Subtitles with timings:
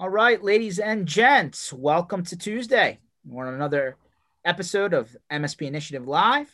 [0.00, 3.00] All right, ladies and gents, welcome to Tuesday.
[3.26, 3.96] We're on another
[4.44, 6.48] episode of MSP Initiative Live.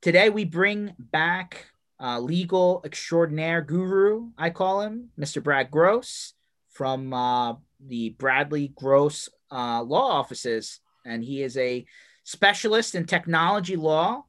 [0.00, 1.66] Today, we bring back
[2.00, 5.42] uh, legal extraordinaire guru, I call him, Mr.
[5.42, 6.32] Brad Gross
[6.70, 7.56] from uh,
[7.86, 10.80] the Bradley Gross uh, Law Offices.
[11.04, 11.84] And he is a
[12.22, 14.24] specialist in technology law.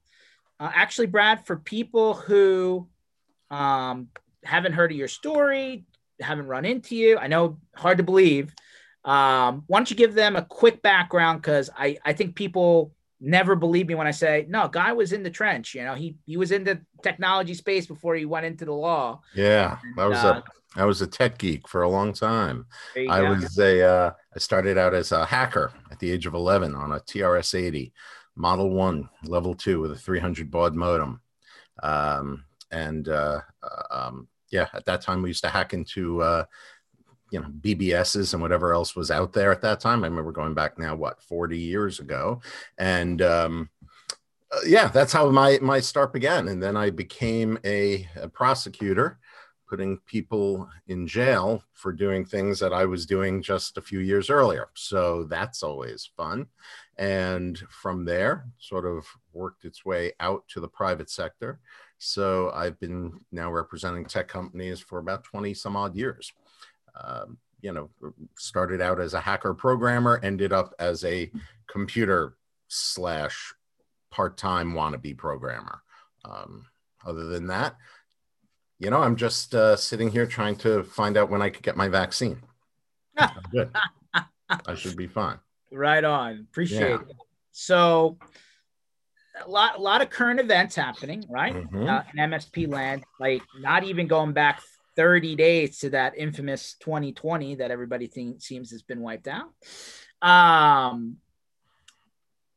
[0.59, 2.89] Uh, actually, Brad, for people who
[3.49, 4.09] um,
[4.43, 5.85] haven't heard of your story,
[6.19, 7.17] haven't run into you.
[7.17, 8.53] I know hard to believe.
[9.03, 11.41] Um, why don't you give them a quick background?
[11.41, 14.67] Because I, I think people never believe me when I say no.
[14.67, 15.75] Guy was in the trench.
[15.75, 19.21] You know, he he was in the technology space before he went into the law.
[19.33, 22.65] Yeah, I was uh, a I was a tech geek for a long time.
[22.95, 23.29] I go.
[23.29, 26.91] was a uh, I started out as a hacker at the age of eleven on
[26.91, 27.93] a TRS eighty,
[28.35, 31.21] Model One, Level Two with a three hundred baud modem.
[31.83, 36.45] Um, and uh, uh um, yeah, at that time we used to hack into uh,
[37.31, 40.03] you know BBSs and whatever else was out there at that time.
[40.03, 42.41] I remember going back now, what, 40 years ago,
[42.77, 43.69] and um,
[44.51, 46.47] uh, yeah, that's how my my start began.
[46.47, 49.19] And then I became a, a prosecutor,
[49.67, 54.29] putting people in jail for doing things that I was doing just a few years
[54.29, 54.69] earlier.
[54.75, 56.47] So that's always fun.
[56.97, 61.59] And from there, sort of worked its way out to the private sector
[61.97, 66.33] so I've been now representing tech companies for about 20 some odd years.
[67.01, 67.89] Um, you know,
[68.37, 71.31] started out as a hacker programmer, ended up as a
[71.67, 72.35] computer
[72.67, 73.53] slash
[74.11, 75.81] part time wannabe programmer.
[76.23, 76.65] Um,
[77.05, 77.75] other than that,
[78.79, 81.77] you know, I'm just uh, sitting here trying to find out when I could get
[81.77, 82.41] my vaccine.
[83.51, 83.71] good.
[84.67, 85.39] I should be fine.
[85.71, 86.45] Right on.
[86.51, 86.95] Appreciate yeah.
[86.95, 87.15] it.
[87.51, 88.17] So,
[89.43, 91.53] a lot, a lot of current events happening, right?
[91.53, 91.87] Mm-hmm.
[91.87, 94.61] Uh, in MSP land, like not even going back
[94.95, 99.51] 30 days to that infamous 2020 that everybody thinks seems has been wiped out.
[100.21, 101.17] Um,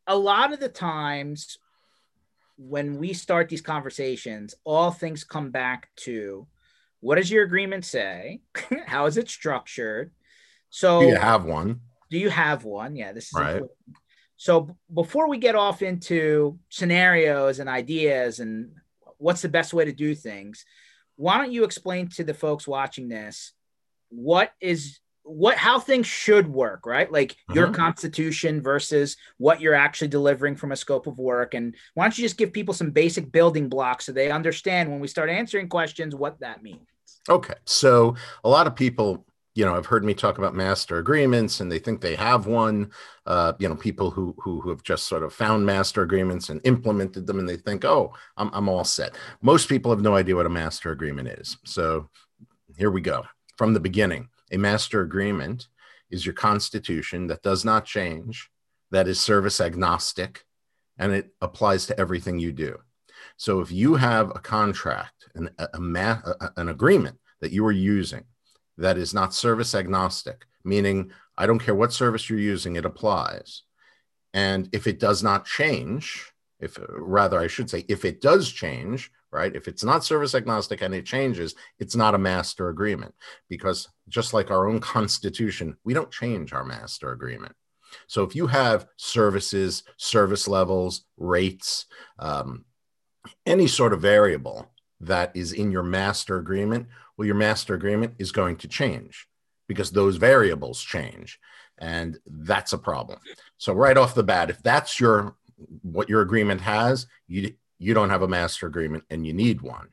[0.06, 1.58] a lot of the times
[2.56, 6.46] when we start these conversations, all things come back to
[7.00, 8.40] what does your agreement say?
[8.86, 10.12] How is it structured?
[10.70, 11.80] So, do you have one?
[12.10, 12.96] Do you have one?
[12.96, 13.56] Yeah, this is right.
[13.56, 13.70] Important.
[14.38, 18.70] So before we get off into scenarios and ideas and
[19.18, 20.64] what's the best way to do things,
[21.16, 23.52] why don't you explain to the folks watching this
[24.10, 27.10] what is what how things should work, right?
[27.12, 27.54] Like mm-hmm.
[27.54, 31.54] your constitution versus what you're actually delivering from a scope of work.
[31.54, 35.00] And why don't you just give people some basic building blocks so they understand when
[35.00, 36.86] we start answering questions what that means?
[37.28, 37.54] Okay.
[37.66, 39.26] So a lot of people
[39.58, 42.92] you know, I've heard me talk about master agreements and they think they have one.
[43.26, 46.60] Uh, you know, people who, who, who have just sort of found master agreements and
[46.62, 49.16] implemented them and they think, oh, I'm, I'm all set.
[49.42, 51.56] Most people have no idea what a master agreement is.
[51.64, 52.08] So
[52.76, 53.24] here we go.
[53.56, 55.66] From the beginning, a master agreement
[56.08, 58.48] is your constitution that does not change,
[58.92, 60.44] that is service agnostic,
[60.98, 62.78] and it applies to everything you do.
[63.36, 68.22] So if you have a contract, an, a, a, an agreement that you are using
[68.78, 73.62] that is not service agnostic, meaning I don't care what service you're using, it applies.
[74.32, 79.10] And if it does not change, if rather I should say, if it does change,
[79.30, 79.54] right?
[79.54, 83.14] If it's not service agnostic and it changes, it's not a master agreement
[83.48, 87.54] because just like our own constitution, we don't change our master agreement.
[88.06, 91.86] So if you have services, service levels, rates,
[92.18, 92.64] um,
[93.46, 96.88] any sort of variable that is in your master agreement,
[97.18, 99.26] well, your master agreement is going to change
[99.66, 101.38] because those variables change.
[101.78, 103.18] And that's a problem.
[103.58, 105.36] So right off the bat, if that's your
[105.82, 109.88] what your agreement has, you you don't have a master agreement and you need one.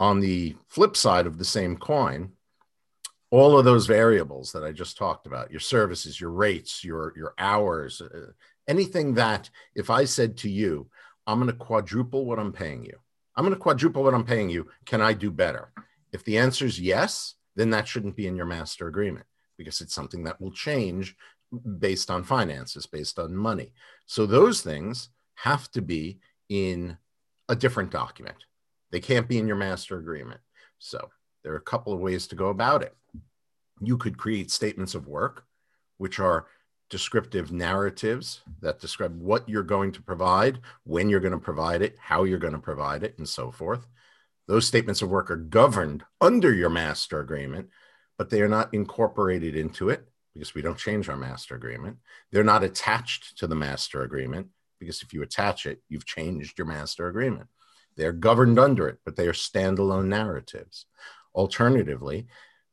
[0.00, 2.32] On the flip side of the same coin,
[3.30, 7.34] all of those variables that I just talked about, your services, your rates, your your
[7.38, 8.32] hours, uh,
[8.66, 10.88] anything that if I said to you,
[11.26, 12.98] I'm going to quadruple what I'm paying you,
[13.36, 14.68] I'm going to quadruple what I'm paying you.
[14.84, 15.72] Can I do better?
[16.12, 19.94] If the answer is yes, then that shouldn't be in your master agreement because it's
[19.94, 21.16] something that will change
[21.78, 23.72] based on finances, based on money.
[24.06, 26.18] So those things have to be
[26.48, 26.96] in
[27.48, 28.36] a different document.
[28.90, 30.40] They can't be in your master agreement.
[30.78, 31.10] So
[31.42, 32.94] there are a couple of ways to go about it.
[33.80, 35.44] You could create statements of work,
[35.98, 36.46] which are
[36.92, 41.96] descriptive narratives that describe what you're going to provide, when you're going to provide it,
[41.98, 43.86] how you're going to provide it, and so forth.
[44.46, 47.70] Those statements of work are governed under your master agreement,
[48.18, 51.96] but they are not incorporated into it because we don't change our master agreement.
[52.30, 54.48] They're not attached to the master agreement
[54.78, 57.48] because if you attach it, you've changed your master agreement.
[57.96, 60.84] They're governed under it, but they are standalone narratives.
[61.34, 62.26] Alternatively,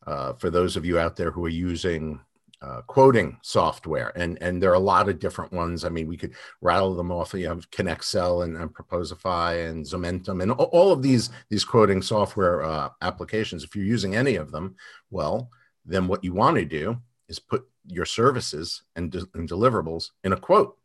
[0.05, 2.19] uh, for those of you out there who are using
[2.61, 5.85] uh, quoting software, and and there are a lot of different ones.
[5.85, 7.33] I mean, we could rattle them off.
[7.33, 12.63] You have ConnectSell and, and Proposify and Zomentum and all of these these quoting software
[12.63, 13.63] uh, applications.
[13.63, 14.75] If you're using any of them,
[15.09, 15.49] well,
[15.85, 16.97] then what you want to do
[17.29, 20.77] is put your services and, de- and deliverables in a quote,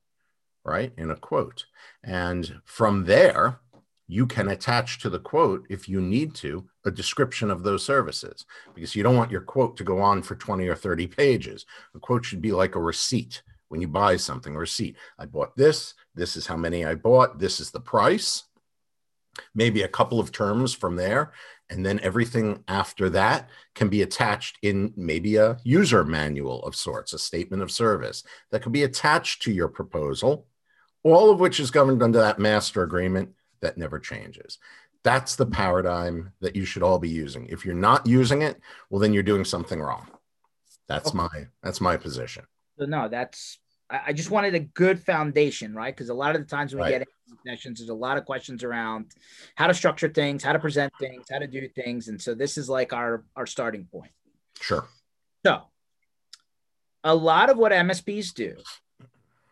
[0.64, 0.92] right?
[0.96, 1.66] In a quote,
[2.04, 3.58] and from there
[4.06, 8.44] you can attach to the quote if you need to a description of those services
[8.74, 11.64] because you don't want your quote to go on for 20 or 30 pages.
[11.94, 14.96] A quote should be like a receipt when you buy something a receipt.
[15.18, 18.44] I bought this this is how many i bought this is the price.
[19.54, 21.32] Maybe a couple of terms from there
[21.70, 27.12] and then everything after that can be attached in maybe a user manual of sorts
[27.12, 30.46] a statement of service that can be attached to your proposal
[31.02, 33.30] all of which is governed under that master agreement
[33.64, 34.58] that never changes.
[35.02, 37.46] That's the paradigm that you should all be using.
[37.46, 40.06] If you're not using it, well, then you're doing something wrong.
[40.88, 41.18] That's okay.
[41.18, 42.44] my that's my position.
[42.78, 43.58] So no, that's
[43.90, 45.94] I just wanted a good foundation, right?
[45.94, 47.06] Because a lot of the times when we get
[47.46, 49.06] sessions, there's a lot of questions around
[49.54, 52.56] how to structure things, how to present things, how to do things, and so this
[52.56, 54.12] is like our our starting point.
[54.60, 54.86] Sure.
[55.44, 55.62] So,
[57.02, 58.56] a lot of what MSPs do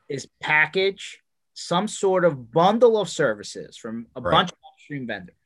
[0.09, 1.22] is package
[1.55, 4.33] some sort of bundle of services from a right.
[4.33, 5.37] bunch of upstream vendors.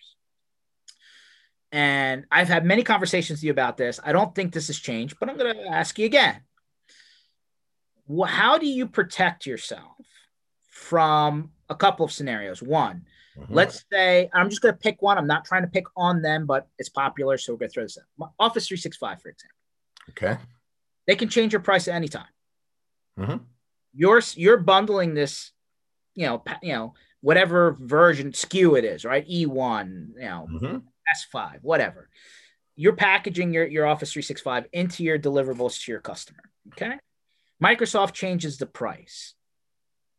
[1.73, 3.99] And I've had many conversations with you about this.
[4.03, 6.41] I don't think this has changed, but I'm going to ask you again.
[8.06, 9.97] Well, how do you protect yourself
[10.70, 12.62] from a couple of scenarios?
[12.62, 13.05] One,
[13.37, 13.52] mm-hmm.
[13.52, 15.19] let's say I'm just going to pick one.
[15.19, 17.82] I'm not trying to pick on them, but it's popular, so we're going to throw
[17.82, 18.31] this out.
[18.38, 19.56] Office 365, for example.
[20.11, 20.41] Okay.
[21.09, 22.26] They can change your price at any time.
[23.19, 23.37] Mm-hmm.
[23.94, 25.52] You're you're bundling this
[26.17, 29.29] you know, you know, whatever version SKU it is, right?
[29.29, 30.77] E1, you know, mm-hmm.
[31.37, 32.09] S5, whatever.
[32.75, 36.43] You're packaging your, your Office 365 into your deliverables to your customer.
[36.73, 36.97] Okay.
[37.63, 39.35] Microsoft changes the price.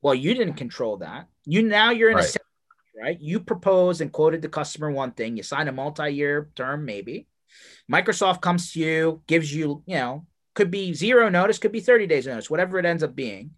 [0.02, 1.28] Well, you didn't control that.
[1.46, 2.36] You now you're in right.
[2.36, 3.18] a right.
[3.20, 5.38] You proposed and quoted the customer one thing.
[5.38, 7.28] You sign a multi-year term, maybe.
[7.92, 12.08] Microsoft comes to you, gives you, you know, could be zero notice, could be 30
[12.08, 13.52] days notice, whatever it ends up being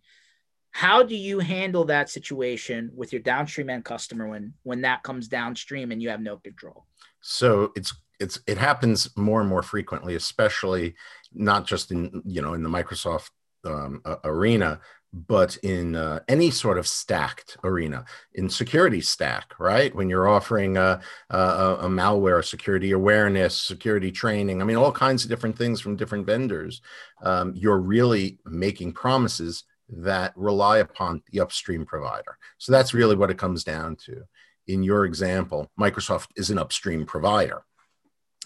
[0.72, 5.28] how do you handle that situation with your downstream end customer when when that comes
[5.28, 6.86] downstream and you have no control?
[7.22, 10.96] So it's it's it happens more and more frequently especially
[11.34, 13.30] not just in you know in the microsoft
[13.66, 14.80] um, uh, arena
[15.12, 18.06] but in uh, any sort of stacked arena.
[18.36, 19.94] In security stack right?
[19.96, 21.02] When you're offering a,
[21.32, 25.96] a, a, malware security awareness security training i mean all kinds of different things from
[25.96, 26.82] different vendors
[27.24, 32.38] um, you're really making promises that rely upon the upstream provider.
[32.58, 34.24] So that's really what it comes down to.
[34.68, 37.64] In your example, Microsoft is an upstream provider.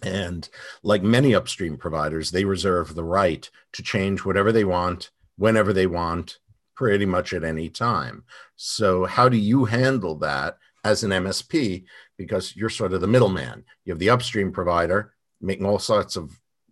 [0.01, 0.47] And
[0.83, 5.87] like many upstream providers, they reserve the right to change whatever they want, whenever they
[5.87, 6.39] want,
[6.75, 8.23] pretty much at any time.
[8.55, 11.85] So, how do you handle that as an MSP?
[12.17, 13.63] Because you're sort of the middleman.
[13.85, 16.31] You have the upstream provider making all sorts of,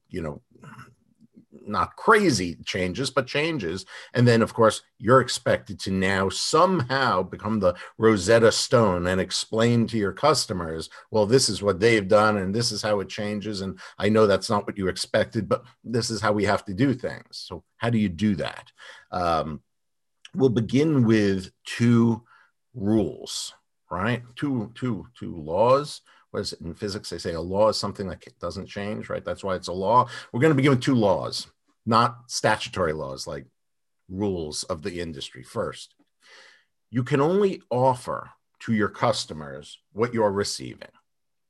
[0.09, 0.41] you know,
[1.65, 3.85] not crazy changes, but changes.
[4.13, 9.87] And then, of course, you're expected to now somehow become the Rosetta Stone and explain
[9.87, 13.61] to your customers, well, this is what they've done and this is how it changes.
[13.61, 16.73] And I know that's not what you expected, but this is how we have to
[16.73, 17.25] do things.
[17.31, 18.71] So, how do you do that?
[19.12, 19.62] Um,
[20.36, 22.24] we'll begin with two
[22.74, 23.53] rules,
[23.89, 24.24] right?
[24.36, 27.09] Two, two, two laws what is it in physics?
[27.09, 29.23] They say a law is something that doesn't change, right?
[29.23, 30.07] That's why it's a law.
[30.31, 31.47] We're going to be with two laws
[31.85, 33.45] not statutory laws like
[34.09, 35.95] rules of the industry first.
[36.89, 38.29] You can only offer
[38.61, 40.89] to your customers what you're receiving,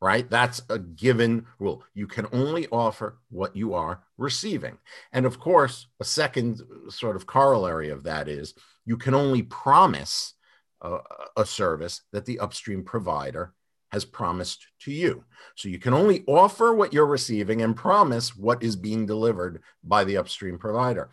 [0.01, 0.29] right?
[0.29, 1.83] That's a given rule.
[1.93, 4.77] You can only offer what you are receiving.
[5.11, 8.53] And of course, a second sort of corollary of that is
[8.85, 10.35] you can only promise
[10.81, 11.00] a,
[11.35, 13.53] a service that the upstream provider
[13.91, 15.24] has promised to you.
[15.55, 20.03] So you can only offer what you're receiving and promise what is being delivered by
[20.03, 21.10] the upstream provider.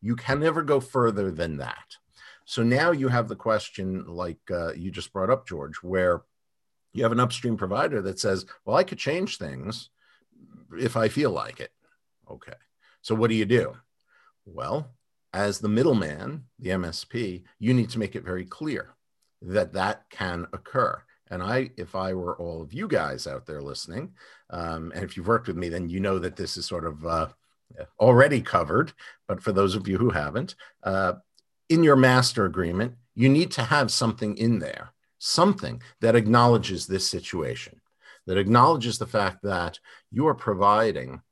[0.00, 1.96] You can never go further than that.
[2.44, 6.22] So now you have the question, like uh, you just brought up, George, where
[6.92, 9.90] you have an upstream provider that says, Well, I could change things
[10.78, 11.70] if I feel like it.
[12.30, 12.54] Okay.
[13.02, 13.74] So what do you do?
[14.44, 14.90] Well,
[15.32, 18.94] as the middleman, the MSP, you need to make it very clear
[19.42, 21.00] that that can occur.
[21.30, 24.12] And I, if I were all of you guys out there listening,
[24.50, 27.06] um, and if you've worked with me, then you know that this is sort of
[27.06, 27.28] uh,
[27.98, 28.92] already covered.
[29.28, 31.14] But for those of you who haven't, uh,
[31.68, 37.08] in your master agreement, you need to have something in there, something that acknowledges this
[37.08, 37.80] situation,
[38.26, 39.78] that acknowledges the fact that
[40.10, 41.22] you are providing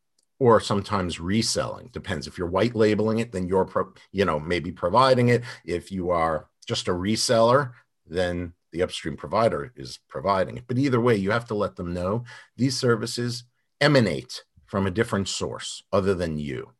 [0.41, 4.71] or sometimes reselling depends if you're white labeling it then you're pro, you know maybe
[4.71, 7.73] providing it if you are just a reseller
[8.07, 11.93] then the upstream provider is providing it but either way you have to let them
[11.93, 12.25] know
[12.57, 13.45] these services
[13.81, 16.71] emanate from a different source other than you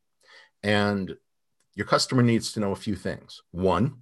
[0.63, 1.17] and
[1.75, 3.95] your customer needs to know a few things one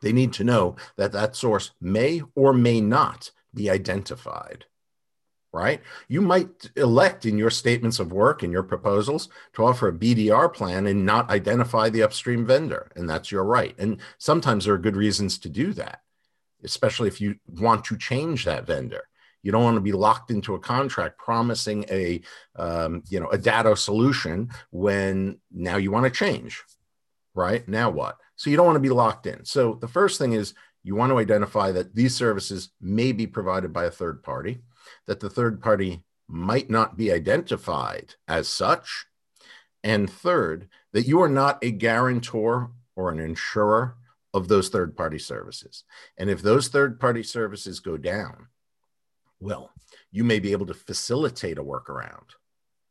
[0.00, 4.64] they need to know that that source may or may not be identified
[5.52, 5.82] right?
[6.08, 10.52] You might elect in your statements of work and your proposals to offer a BDR
[10.52, 13.74] plan and not identify the upstream vendor, and that's your right.
[13.78, 16.00] And sometimes there are good reasons to do that,
[16.64, 19.02] especially if you want to change that vendor.
[19.42, 22.20] You don't want to be locked into a contract promising a,
[22.56, 26.62] um, you know, a data solution when now you want to change,
[27.34, 27.66] right?
[27.66, 28.18] Now what?
[28.36, 29.44] So you don't want to be locked in.
[29.44, 30.54] So the first thing is
[30.84, 34.60] you want to identify that these services may be provided by a third party
[35.06, 39.06] that the third party might not be identified as such.
[39.84, 43.96] And third, that you are not a guarantor or an insurer
[44.34, 45.84] of those third party services.
[46.18, 48.48] And if those third party services go down,
[49.40, 49.70] well,
[50.10, 52.30] you may be able to facilitate a workaround,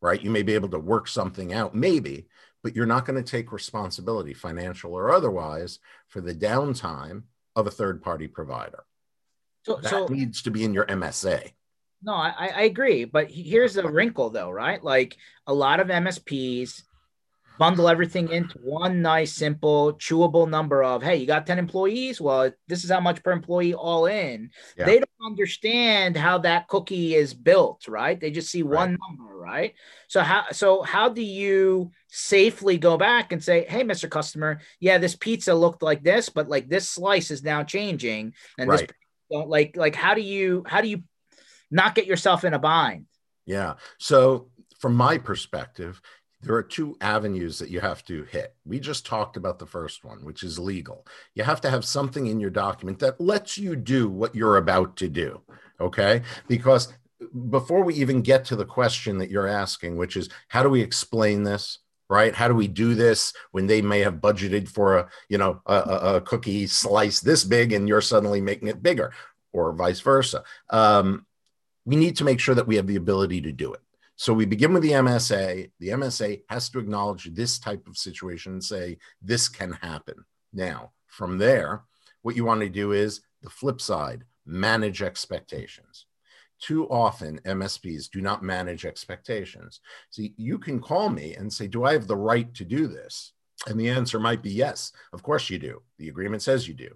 [0.01, 0.21] right?
[0.21, 2.27] You may be able to work something out, maybe,
[2.63, 7.23] but you're not going to take responsibility, financial or otherwise, for the downtime
[7.55, 8.83] of a third party provider.
[9.63, 11.51] So, that so, needs to be in your MSA.
[12.03, 13.05] No, I, I agree.
[13.05, 14.83] But here's the wrinkle, though, right?
[14.83, 16.81] Like a lot of MSPs
[17.61, 22.19] bundle everything into one nice, simple, chewable number of, hey, you got 10 employees?
[22.19, 24.49] Well, this is how much per employee all in.
[24.75, 24.85] Yeah.
[24.85, 28.19] They don't understand how that cookie is built, right?
[28.19, 28.77] They just see right.
[28.79, 29.75] one number, right?
[30.07, 34.09] So how so how do you safely go back and say, hey, Mr.
[34.09, 38.33] Customer, yeah, this pizza looked like this, but like this slice is now changing.
[38.57, 38.79] And right.
[38.79, 41.03] this like like how do you how do you
[41.69, 43.05] not get yourself in a bind.
[43.45, 43.75] Yeah.
[43.99, 44.49] So,
[44.79, 46.01] from my perspective,
[46.41, 48.55] there are two avenues that you have to hit.
[48.65, 51.05] We just talked about the first one, which is legal.
[51.35, 54.95] You have to have something in your document that lets you do what you're about
[54.97, 55.41] to do.
[55.79, 56.23] Okay.
[56.47, 56.93] Because
[57.49, 60.81] before we even get to the question that you're asking, which is how do we
[60.81, 61.79] explain this?
[62.09, 62.35] Right?
[62.35, 65.75] How do we do this when they may have budgeted for a, you know, a,
[66.15, 69.13] a cookie slice this big and you're suddenly making it bigger,
[69.53, 70.43] or vice versa?
[70.69, 71.25] Um,
[71.85, 73.79] we need to make sure that we have the ability to do it.
[74.21, 75.71] So we begin with the MSA.
[75.79, 80.13] The MSA has to acknowledge this type of situation and say, this can happen.
[80.53, 81.85] Now, from there,
[82.21, 86.05] what you want to do is the flip side manage expectations.
[86.59, 89.79] Too often, MSPs do not manage expectations.
[90.11, 93.33] See, you can call me and say, Do I have the right to do this?
[93.65, 94.91] And the answer might be yes.
[95.13, 95.81] Of course you do.
[95.97, 96.95] The agreement says you do.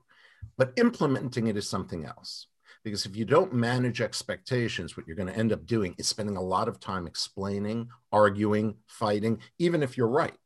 [0.59, 2.45] But implementing it is something else.
[2.85, 6.37] Because if you don't manage expectations, what you're going to end up doing is spending
[6.37, 10.37] a lot of time explaining, arguing, fighting, even if you're right.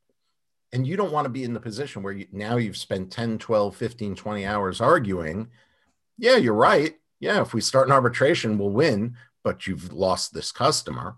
[0.72, 3.40] And you don't want to be in the position where you, now you've spent 10,
[3.40, 5.50] 12, 15, 20 hours arguing.
[6.18, 6.96] Yeah, you're right.
[7.20, 11.18] Yeah, if we start an arbitration, we'll win, but you've lost this customer.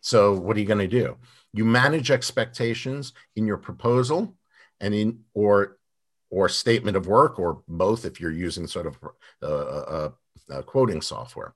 [0.00, 1.16] So what are you going to do?
[1.52, 4.36] You manage expectations in your proposal
[4.80, 5.78] and in or
[6.30, 8.96] or statement of work or both if you're using sort of
[9.42, 10.10] a, uh,
[10.52, 11.54] uh, quoting software.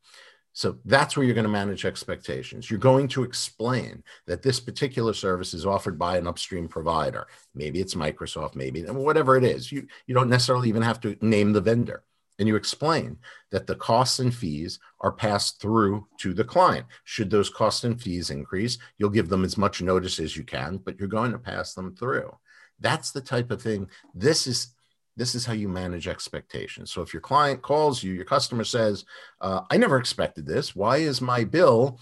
[0.53, 2.71] So that's where you're going to manage expectations.
[2.71, 7.27] You're going to explain that this particular service is offered by an upstream provider.
[7.55, 9.71] Maybe it's Microsoft, maybe whatever it is.
[9.71, 12.05] You, you don't necessarily even have to name the vendor.
[12.39, 13.19] And you explain
[13.51, 16.87] that the costs and fees are passed through to the client.
[17.05, 20.79] Should those costs and fees increase, you'll give them as much notice as you can,
[20.79, 22.35] but you're going to pass them through.
[22.81, 23.89] That's the type of thing.
[24.15, 24.75] This is
[25.17, 26.91] this is how you manage expectations.
[26.91, 29.05] So if your client calls you, your customer says,
[29.41, 30.77] uh, I never expected this.
[30.77, 31.99] Why is my bill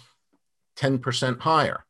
[0.77, 1.85] 10% higher?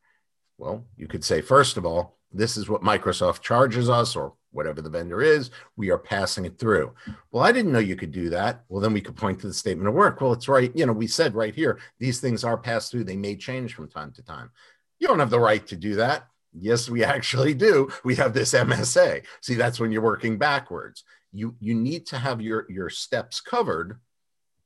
[0.57, 4.81] Well, you could say, first of all, this is what Microsoft charges us, or whatever
[4.81, 6.93] the vendor is, we are passing it through.
[7.31, 8.63] Well, I didn't know you could do that.
[8.69, 10.21] Well, then we could point to the statement of work.
[10.21, 10.71] Well, it's right.
[10.75, 13.03] You know, we said right here, these things are passed through.
[13.03, 14.49] They may change from time to time.
[14.99, 16.27] You don't have the right to do that.
[16.57, 17.91] Yes, we actually do.
[18.03, 19.23] We have this MSA.
[19.41, 21.03] See, that's when you're working backwards.
[21.35, 23.99] You you need to have your your steps covered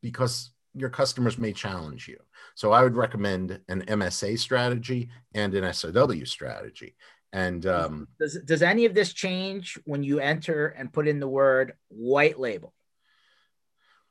[0.01, 2.17] because your customers may challenge you.
[2.55, 6.95] So I would recommend an MSA strategy and an SOW strategy.
[7.33, 11.27] And um, does does any of this change when you enter and put in the
[11.27, 12.73] word white label?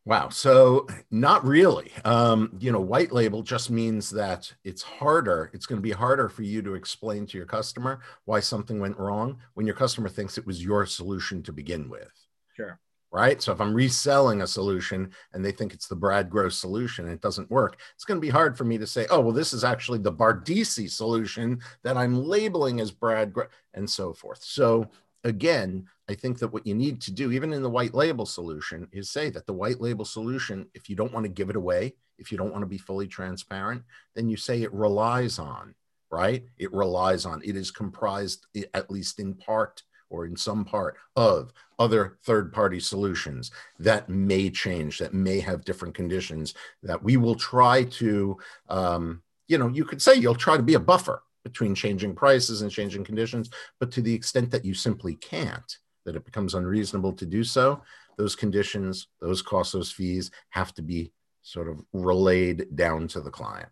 [0.05, 0.31] Wow.
[0.31, 1.93] So not really.
[2.05, 5.51] Um, you know, white label just means that it's harder.
[5.53, 8.99] It's going to be harder for you to explain to your customer why something went
[8.99, 12.28] wrong when your customer thinks it was your solution to begin with.
[12.59, 12.81] Sure.
[13.13, 13.41] right?
[13.41, 17.15] So if I'm reselling a solution and they think it's the Brad Gross solution and
[17.15, 19.53] it doesn't work, it's going to be hard for me to say, oh, well, this
[19.53, 24.43] is actually the Bardisi solution that I'm labeling as Brad Gross and so forth.
[24.43, 24.91] So
[25.25, 28.89] again, I think that what you need to do, even in the white label solution,
[28.93, 31.95] is say that the white label solution, if you don't want to give it away,
[32.19, 33.83] if you don't want to be fully transparent,
[34.17, 35.75] then you say it relies on,
[36.11, 36.45] right?
[36.59, 41.53] It relies on, it is comprised, at least in part or in some part, of
[41.79, 47.35] other third party solutions that may change, that may have different conditions, that we will
[47.35, 48.37] try to,
[48.69, 52.63] um, you know, you could say you'll try to be a buffer between changing prices
[52.63, 53.51] and changing conditions,
[53.81, 57.81] but to the extent that you simply can't, that it becomes unreasonable to do so,
[58.17, 61.13] those conditions, those costs, those fees have to be
[61.43, 63.69] sort of relayed down to the client.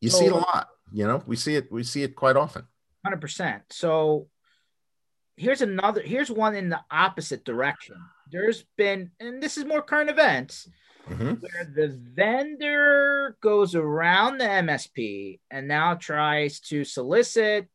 [0.00, 2.66] You see it a lot, you know, we see it, we see it quite often.
[3.06, 3.62] 100%.
[3.70, 4.28] So
[5.38, 7.96] here's another, here's one in the opposite direction.
[8.30, 10.68] There's been, and this is more current events,
[11.08, 11.34] mm-hmm.
[11.34, 17.68] where the vendor goes around the MSP and now tries to solicit,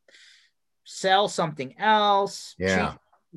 [0.84, 2.94] sell something else, yeah.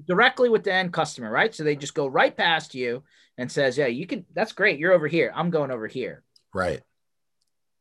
[0.07, 1.55] directly with the end customer, right?
[1.55, 3.03] So they just go right past you
[3.39, 4.27] and says, "Yeah, you can.
[4.35, 4.79] That's great.
[4.79, 5.33] You're over here.
[5.35, 6.23] I'm going over here."
[6.55, 6.81] Right.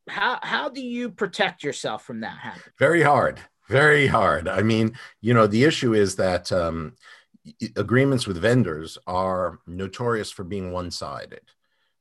[0.08, 2.72] How how do you protect yourself from that happening?
[2.78, 3.40] Very hard.
[3.68, 4.48] Very hard.
[4.48, 6.94] I mean, you know, the issue is that um,
[7.76, 11.42] agreements with vendors are notorious for being one-sided.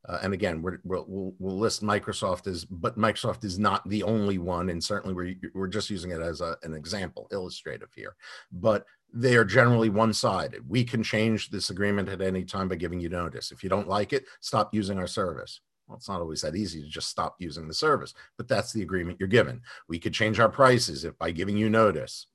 [0.08, 4.04] Uh, and again, we will we'll, we'll list Microsoft as, but Microsoft is not the
[4.04, 8.16] only one, and certainly we're we're just using it as a, an example, illustrative here.
[8.52, 10.70] But they are generally one-sided.
[10.70, 13.52] We can change this agreement at any time by giving you notice.
[13.52, 15.62] If you don't like it, stop using our service.
[15.88, 18.82] Well, it's not always that easy to just stop using the service, but that's the
[18.82, 19.62] agreement you're given.
[19.88, 22.27] We could change our prices if by giving you notice.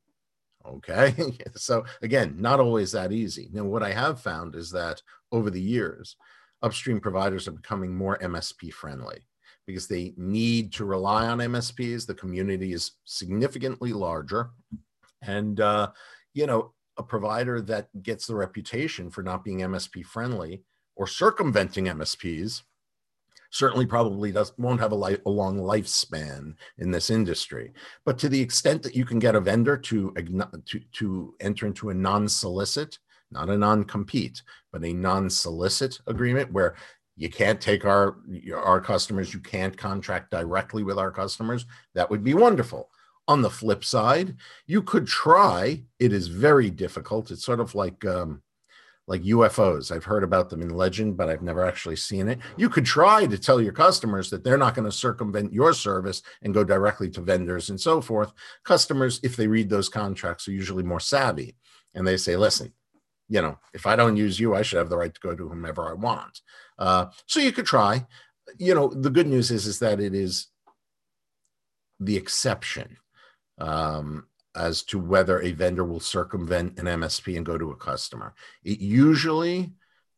[0.66, 1.14] Okay.
[1.57, 3.49] so again, not always that easy.
[3.52, 5.02] Now, what I have found is that
[5.33, 6.16] over the years,
[6.62, 9.26] upstream providers are becoming more MSP friendly
[9.66, 12.07] because they need to rely on MSPs.
[12.07, 14.50] The community is significantly larger.
[15.23, 15.90] And, uh,
[16.35, 20.62] you know, a provider that gets the reputation for not being MSP friendly
[20.96, 22.62] or circumventing MSPs
[23.51, 27.73] certainly probably does won't have a, life, a long lifespan in this industry.
[28.05, 30.15] But to the extent that you can get a vendor to
[30.67, 32.99] to, to enter into a non-solicit
[33.31, 36.75] not a non-compete, but a non-solicit agreement where
[37.17, 38.17] you can't take our
[38.55, 41.67] our customers, you can't contract directly with our customers.
[41.95, 42.91] That would be wonderful.
[43.29, 44.37] On the flip side,
[44.67, 45.85] you could try.
[45.99, 47.31] It is very difficult.
[47.31, 48.43] It's sort of like um,
[49.11, 49.90] like UFOs.
[49.90, 52.38] I've heard about them in legend, but I've never actually seen it.
[52.57, 56.23] You could try to tell your customers that they're not going to circumvent your service
[56.42, 58.33] and go directly to vendors and so forth.
[58.64, 61.57] Customers, if they read those contracts, are usually more savvy
[61.92, 62.73] and they say, listen,
[63.29, 65.49] you know, if I don't use you, I should have the right to go to
[65.49, 66.40] whomever I want.
[66.79, 68.07] Uh, so you could try.
[68.59, 70.46] You know, the good news is is that it is
[71.99, 72.96] the exception
[73.59, 78.35] um, as to whether a vendor will circumvent an MSP and go to a customer.
[78.65, 79.73] It usually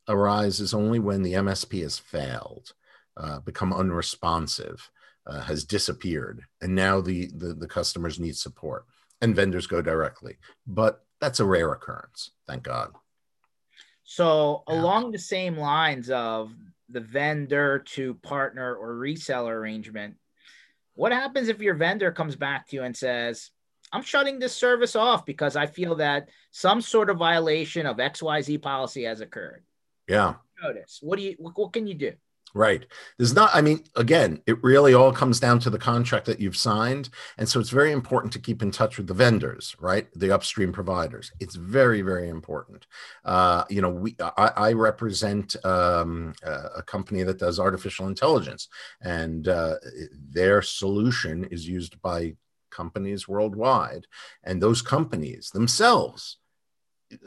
[0.09, 2.73] arises only when the MSP has failed,
[3.17, 4.91] uh, become unresponsive,
[5.27, 8.87] uh, has disappeared, and now the, the the customers need support,
[9.21, 10.37] and vendors go directly.
[10.67, 12.91] But that's a rare occurrence, thank God.
[14.03, 14.75] So yeah.
[14.75, 16.53] along the same lines of
[16.89, 20.17] the vendor to partner or reseller arrangement,
[20.95, 23.51] what happens if your vendor comes back to you and says,
[23.93, 28.63] I'm shutting this service off because I feel that some sort of violation of XYZ
[28.63, 29.65] policy has occurred.
[30.09, 30.35] Yeah.
[30.63, 30.99] Notice.
[31.03, 32.13] What do you what, what can you do?
[32.55, 32.85] Right.
[33.17, 36.57] There's not, I mean, again, it really all comes down to the contract that you've
[36.57, 37.09] signed.
[37.39, 40.07] And so it's very important to keep in touch with the vendors, right?
[40.15, 41.33] The upstream providers.
[41.41, 42.87] It's very, very important.
[43.25, 48.69] Uh, you know, we, I, I represent um, a company that does artificial intelligence,
[49.01, 49.77] and uh,
[50.13, 52.35] their solution is used by
[52.73, 54.07] companies worldwide.
[54.43, 56.39] And those companies themselves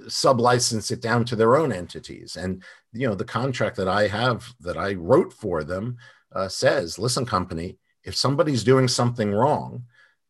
[0.07, 2.35] sublicense it down to their own entities.
[2.35, 5.97] And you know, the contract that I have that I wrote for them
[6.33, 9.83] uh, says, "Listen, company, if somebody's doing something wrong,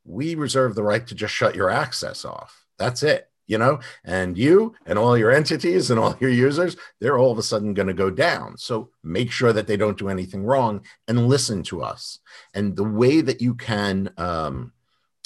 [0.03, 2.65] we reserve the right to just shut your access off.
[2.77, 7.19] That's it." You know, and you and all your entities and all your users, they're
[7.19, 8.57] all of a sudden going to go down.
[8.57, 12.17] So make sure that they don't do anything wrong and listen to us.
[12.55, 14.73] And the way that you can um,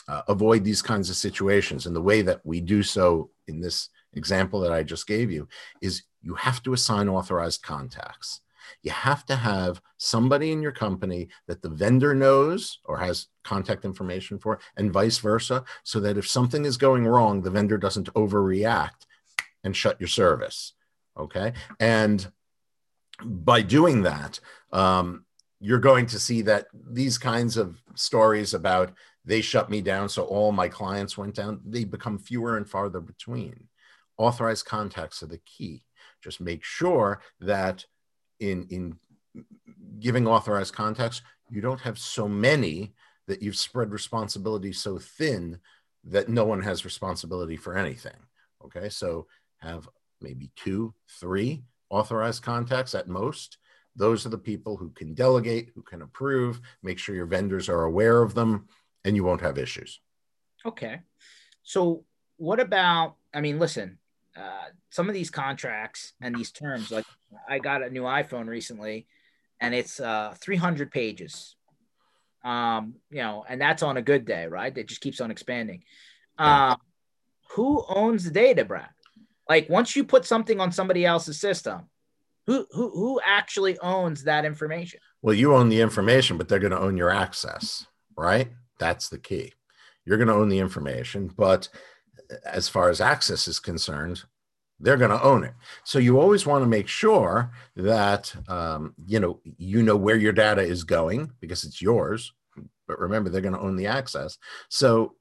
[0.10, 3.90] uh, avoid these kinds of situations and the way that we do so in this
[4.14, 5.48] example that I just gave you
[5.82, 8.42] is you have to assign authorized contacts.
[8.82, 13.86] You have to have somebody in your company that the vendor knows or has contact
[13.86, 18.14] information for, and vice versa, so that if something is going wrong, the vendor doesn't
[18.14, 19.06] overreact
[19.64, 20.74] and shut your service.
[21.18, 21.54] Okay.
[21.80, 22.32] And
[23.24, 24.40] by doing that,
[24.72, 25.26] um,
[25.60, 28.94] you're going to see that these kinds of stories about
[29.26, 33.02] they shut me down, so all my clients went down, they become fewer and farther
[33.02, 33.68] between.
[34.18, 35.84] Authorized contacts are the key.
[36.24, 37.86] Just make sure that
[38.40, 38.98] in, in
[40.00, 42.94] giving authorized contacts, you don't have so many
[43.28, 45.60] that you've spread responsibility so thin
[46.04, 48.16] that no one has responsibility for anything.
[48.66, 49.28] Okay, so
[49.60, 49.88] have
[50.22, 53.58] maybe two, three authorized contacts at most.
[53.96, 57.84] Those are the people who can delegate, who can approve, make sure your vendors are
[57.84, 58.68] aware of them,
[59.06, 60.00] and you won't have issues.
[60.66, 61.00] Okay.
[61.64, 62.04] So,
[62.38, 63.98] what about, I mean, listen,
[64.36, 67.06] uh, some of these contracts and these terms, like
[67.48, 69.08] I got a new iPhone recently
[69.60, 71.56] and it's uh, 300 pages.
[72.44, 74.76] Um, you know, and that's on a good day, right?
[74.78, 75.84] It just keeps on expanding.
[76.38, 76.78] Uh,
[77.52, 78.90] who owns the data, Brad?
[79.50, 81.90] Like once you put something on somebody else's system,
[82.48, 85.02] who who who actually owns that information?
[85.22, 87.86] Well, you own the information, but they're going to own your access,
[88.18, 88.50] right?
[88.80, 89.54] That's the key.
[90.06, 91.70] You're going to own the information, but
[92.46, 94.24] as far as access is concerned,
[94.80, 95.54] they're going to own it.
[95.84, 100.32] So you always want to make sure that um, you know you know where your
[100.32, 102.34] data is going because it's yours.
[102.88, 104.38] But remember, they're going to own the access.
[104.70, 105.16] So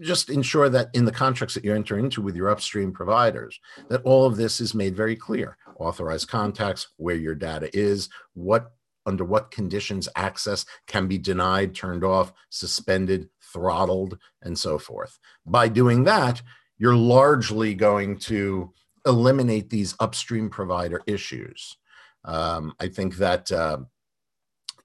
[0.00, 4.02] just ensure that in the contracts that you enter into with your upstream providers, that
[4.04, 5.56] all of this is made very clear.
[5.78, 8.72] Authorized contacts, where your data is, what
[9.06, 15.18] under what conditions access can be denied, turned off, suspended, throttled, and so forth.
[15.46, 16.42] By doing that,
[16.78, 18.72] you're largely going to
[19.06, 21.76] eliminate these upstream provider issues.
[22.24, 23.78] Um, I think that, uh,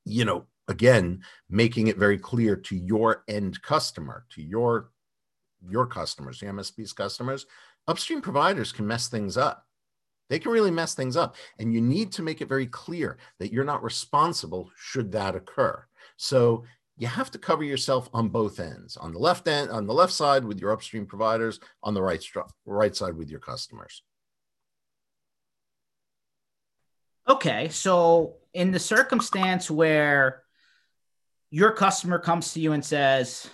[0.05, 4.91] you know, again, making it very clear to your end customer, to your
[5.67, 7.45] your customers, the MSP's customers,
[7.87, 9.66] upstream providers can mess things up.
[10.29, 11.35] They can really mess things up.
[11.59, 15.85] And you need to make it very clear that you're not responsible should that occur.
[16.17, 16.65] So
[16.97, 20.11] you have to cover yourself on both ends on the left end on the left
[20.11, 22.23] side with your upstream providers on the right
[22.65, 24.03] right side with your customers
[27.29, 30.43] okay so in the circumstance where
[31.49, 33.49] your customer comes to you and says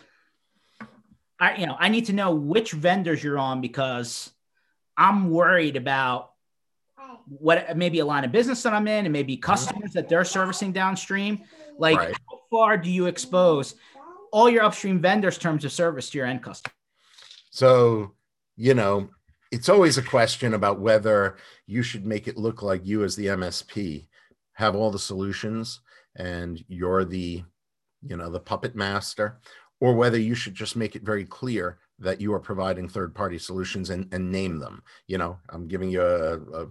[1.39, 4.31] i you know i need to know which vendors you're on because
[4.97, 6.32] i'm worried about
[7.27, 9.41] what maybe a line of business that i'm in and maybe mm-hmm.
[9.41, 11.39] customers that they're servicing downstream
[11.77, 12.15] like right
[12.53, 13.73] far do you expose
[14.31, 16.73] all your upstream vendors' terms of service to your end customer?
[17.49, 18.13] So,
[18.55, 19.09] you know,
[19.51, 23.27] it's always a question about whether you should make it look like you, as the
[23.27, 24.07] MSP,
[24.53, 25.81] have all the solutions
[26.15, 27.43] and you're the,
[28.03, 29.39] you know, the puppet master,
[29.81, 33.39] or whether you should just make it very clear that you are providing third party
[33.39, 34.83] solutions and, and name them.
[35.07, 36.67] You know, I'm giving you a, a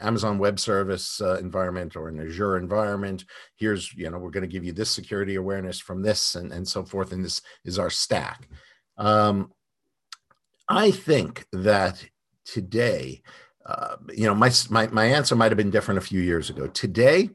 [0.00, 3.24] Amazon Web Service uh, environment or an Azure environment.
[3.56, 6.66] Here's, you know, we're going to give you this security awareness from this and, and
[6.66, 7.12] so forth.
[7.12, 8.48] And this is our stack.
[8.96, 9.52] Um,
[10.68, 12.04] I think that
[12.44, 13.22] today,
[13.66, 16.66] uh, you know, my, my, my answer might have been different a few years ago.
[16.68, 17.30] Today,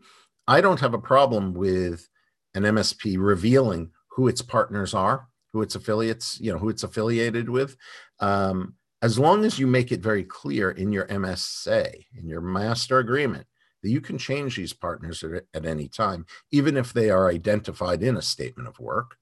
[0.47, 2.07] I don't have a problem with
[2.55, 7.49] an MSP revealing who its partners are, who its affiliates, you know, who it's affiliated
[7.49, 7.75] with.
[8.19, 12.99] Um, as long as you make it very clear in your MSA, in your master
[12.99, 13.47] agreement,
[13.81, 18.03] that you can change these partners at, at, any time, even if they are identified
[18.03, 19.15] in a statement of work,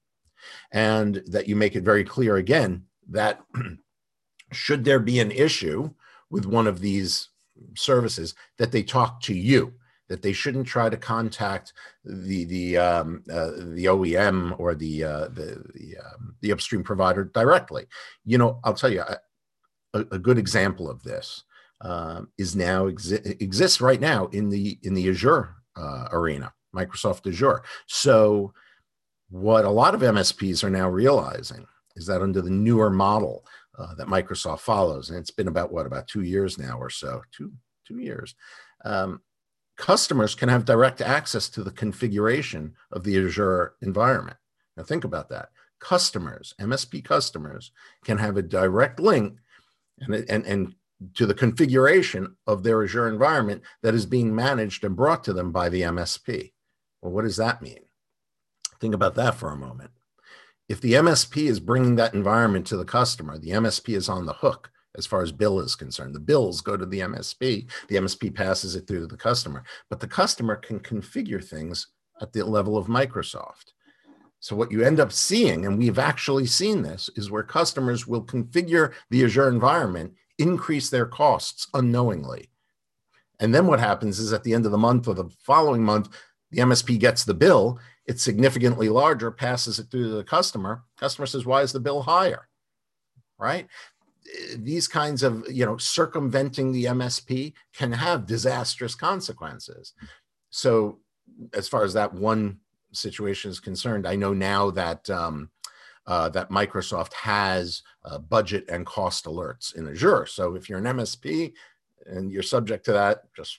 [0.72, 3.40] and that you make it very clear again that
[4.52, 5.90] should there be an issue
[6.30, 7.28] with one of these
[7.76, 9.74] services, that they talk to you.
[10.08, 15.28] That they shouldn't try to contact the the um, uh, the OEM or the uh,
[15.28, 17.86] the the, um, the upstream provider directly.
[18.24, 19.16] You know, I'll tell you, I,
[19.94, 21.44] a, a good example of this
[21.80, 27.26] uh, is now exi- exists right now in the in the Azure uh, arena, Microsoft
[27.26, 27.62] Azure.
[27.86, 28.52] So,
[29.30, 33.44] what a lot of MSPs are now realizing is that under the newer model
[33.78, 37.22] uh, that Microsoft follows, and it's been about what about two years now or so,
[37.32, 37.52] two
[37.86, 38.34] two years.
[38.84, 39.22] Um,
[39.76, 44.36] customers can have direct access to the configuration of the Azure environment.
[44.76, 45.50] Now, think about that.
[45.80, 47.70] Customers, MSP customers,
[48.04, 49.38] can have a direct link
[50.00, 50.74] and, and, and
[51.14, 55.52] to the configuration of their Azure environment that is being managed and brought to them
[55.52, 56.52] by the MSP.
[57.02, 57.80] Well, what does that mean?
[58.80, 59.90] Think about that for a moment.
[60.68, 64.34] If the MSP is bringing that environment to the customer, the MSP is on the
[64.34, 66.14] hook as far as bill is concerned.
[66.14, 70.00] The bills go to the MSP, the MSP passes it through to the customer, but
[70.00, 71.88] the customer can configure things
[72.20, 73.72] at the level of Microsoft.
[74.40, 78.24] So what you end up seeing, and we've actually seen this, is where customers will
[78.24, 82.48] configure the Azure environment, increase their costs unknowingly.
[83.40, 86.08] And then what happens is at the end of the month or the following month,
[86.50, 90.82] the MSP gets the bill, it's significantly larger, passes it through to the customer.
[90.96, 92.48] Customer says, Why is the bill higher?
[93.38, 93.66] Right?
[94.56, 99.92] These kinds of, you know, circumventing the MSP can have disastrous consequences.
[100.50, 101.00] So,
[101.52, 102.60] as far as that one
[102.92, 105.50] situation is concerned, I know now that um,
[106.06, 110.26] uh, that Microsoft has uh, budget and cost alerts in Azure.
[110.26, 111.52] So if you're an MSP
[112.06, 113.58] and you're subject to that, just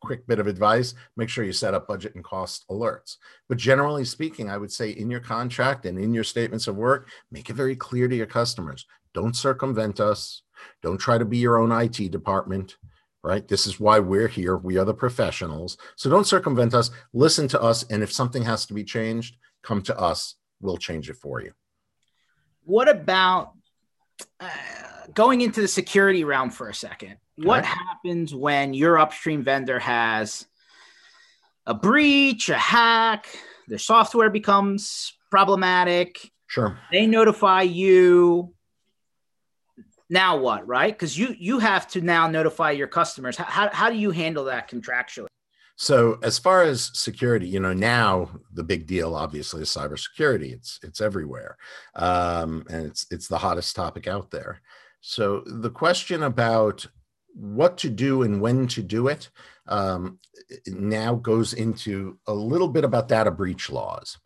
[0.00, 3.16] quick bit of advice make sure you set up budget and cost alerts.
[3.48, 7.10] But generally speaking i would say in your contract and in your statements of work
[7.30, 8.86] make it very clear to your customers.
[9.12, 10.42] Don't circumvent us.
[10.82, 12.76] Don't try to be your own it department
[13.22, 13.46] right?
[13.46, 14.56] This is why we're here.
[14.56, 15.76] We are the professionals.
[15.96, 16.90] So don't circumvent us.
[17.12, 17.84] Listen to us.
[17.90, 20.36] And if something has to be changed come to us.
[20.60, 21.52] We'll change it for you.
[22.64, 23.52] What about
[24.38, 24.48] uh,
[25.14, 27.16] going into the security realm for a second?
[27.36, 30.46] What happens when your upstream vendor has
[31.66, 33.26] a breach, a hack,
[33.66, 36.30] their software becomes problematic?
[36.48, 36.78] Sure.
[36.92, 38.54] They notify you.
[40.10, 40.92] Now what, right?
[40.92, 43.36] Because you you have to now notify your customers.
[43.36, 45.28] How, how, how do you handle that contractually?
[45.76, 50.52] So as far as security, you know, now the big deal obviously is cybersecurity.
[50.52, 51.56] It's it's everywhere,
[51.94, 54.60] um, and it's it's the hottest topic out there.
[55.00, 56.84] So the question about
[57.32, 59.30] what to do and when to do it
[59.68, 60.18] um,
[60.66, 64.18] now goes into a little bit about data breach laws.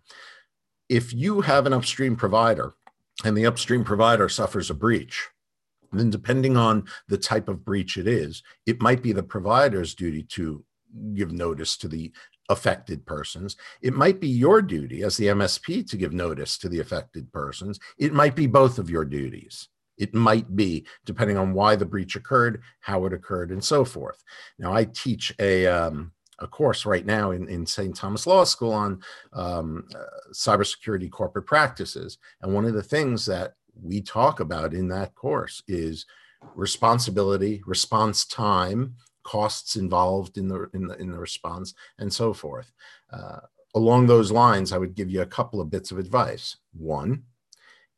[0.88, 2.75] If you have an upstream provider
[3.23, 5.29] and the upstream provider suffers a breach,
[5.98, 10.22] then depending on the type of breach it is, it might be the provider's duty
[10.22, 10.64] to
[11.14, 12.12] give notice to the
[12.48, 13.57] affected persons.
[13.83, 17.80] It might be your duty as the MSP to give notice to the affected persons.
[17.98, 19.68] It might be both of your duties.
[19.96, 24.22] It might be, depending on why the breach occurred, how it occurred, and so forth.
[24.59, 27.94] Now, I teach a, um, a course right now in, in St.
[27.94, 29.00] Thomas Law School on
[29.33, 32.18] um, uh, cybersecurity corporate practices.
[32.42, 36.06] And one of the things that we talk about in that course is
[36.54, 42.72] responsibility, response time, costs involved in the in the, in the response, and so forth.
[43.12, 43.40] Uh,
[43.74, 46.56] along those lines, I would give you a couple of bits of advice.
[46.72, 47.24] One,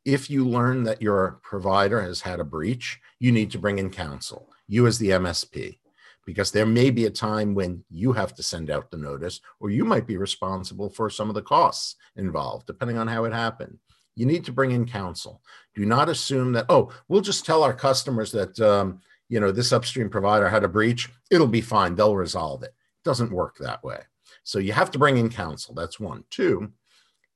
[0.05, 3.89] if you learn that your provider has had a breach, you need to bring in
[3.89, 5.79] counsel, you as the MSP,
[6.25, 9.69] because there may be a time when you have to send out the notice, or
[9.69, 13.77] you might be responsible for some of the costs involved, depending on how it happened.
[14.17, 15.41] You need to bring in counsel.
[15.75, 18.99] Do not assume that, oh, we'll just tell our customers that, um,
[19.29, 21.07] you know, this upstream provider had a breach.
[21.29, 21.93] It'll be fine.
[21.93, 22.73] They'll resolve it.
[22.73, 23.99] It doesn't work that way.
[24.43, 25.75] So you have to bring in counsel.
[25.75, 26.23] That's one.
[26.31, 26.71] Two,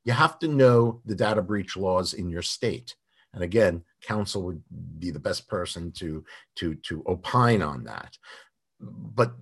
[0.05, 2.95] you have to know the data breach laws in your state.
[3.35, 4.63] And again, counsel would
[4.97, 8.17] be the best person to, to, to opine on that.
[8.79, 9.33] But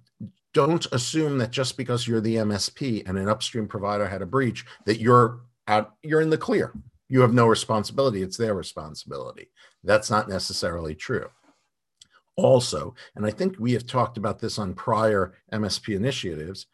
[0.54, 4.66] don't assume that just because you're the MSP and an upstream provider had a breach,
[4.86, 6.74] that you're out, you're in the clear.
[7.10, 8.22] You have no responsibility.
[8.22, 9.50] It's their responsibility.
[9.84, 11.30] That's not necessarily true.
[12.36, 16.68] Also, and I think we have talked about this on prior MSP initiatives,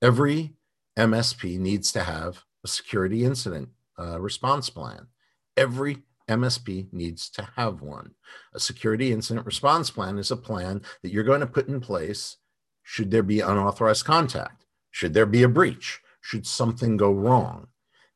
[0.00, 0.54] every
[0.98, 5.08] MSP needs to have a security incident uh, response plan.
[5.56, 5.98] Every
[6.28, 8.14] MSP needs to have one.
[8.54, 12.36] A security incident response plan is a plan that you're going to put in place
[12.82, 17.68] should there be unauthorized contact, should there be a breach, should something go wrong.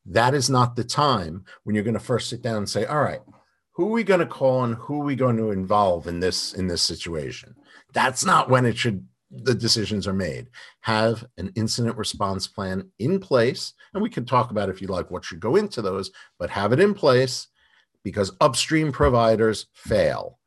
[0.05, 3.01] That is not the time when you're going to first sit down and say, all
[3.01, 3.21] right,
[3.71, 6.53] who are we going to call and who are we going to involve in this
[6.53, 7.55] in this situation?
[7.93, 10.47] That's not when it should the decisions are made.
[10.81, 13.73] Have an incident response plan in place.
[13.93, 16.71] And we can talk about, if you like, what should go into those, but have
[16.73, 17.47] it in place
[18.03, 20.39] because upstream providers fail.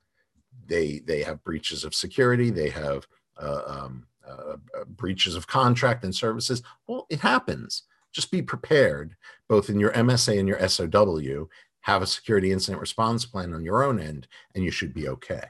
[0.67, 3.07] They, they have breaches of security, they have
[3.41, 6.63] uh, um, uh, uh breaches of contract and services.
[6.87, 7.85] Well, it happens.
[8.13, 9.17] Just be prepared,
[9.49, 11.49] both in your MSA and your SOW.
[11.83, 15.43] Have a security incident response plan on your own end, and you should be okay.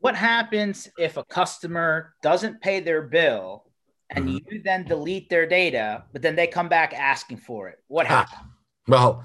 [0.00, 3.64] What happens if a customer doesn't pay their bill
[4.10, 4.54] and mm-hmm.
[4.54, 7.78] you then delete their data, but then they come back asking for it?
[7.88, 8.40] What happens?
[8.40, 8.48] Ah,
[8.88, 9.24] well,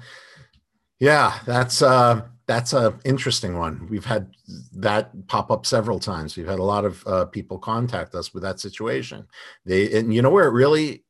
[1.00, 3.86] yeah, that's uh, that's a interesting one.
[3.88, 4.30] We've had
[4.72, 6.36] that pop up several times.
[6.36, 9.26] We've had a lot of uh, people contact us with that situation.
[9.64, 11.04] They and you know where it really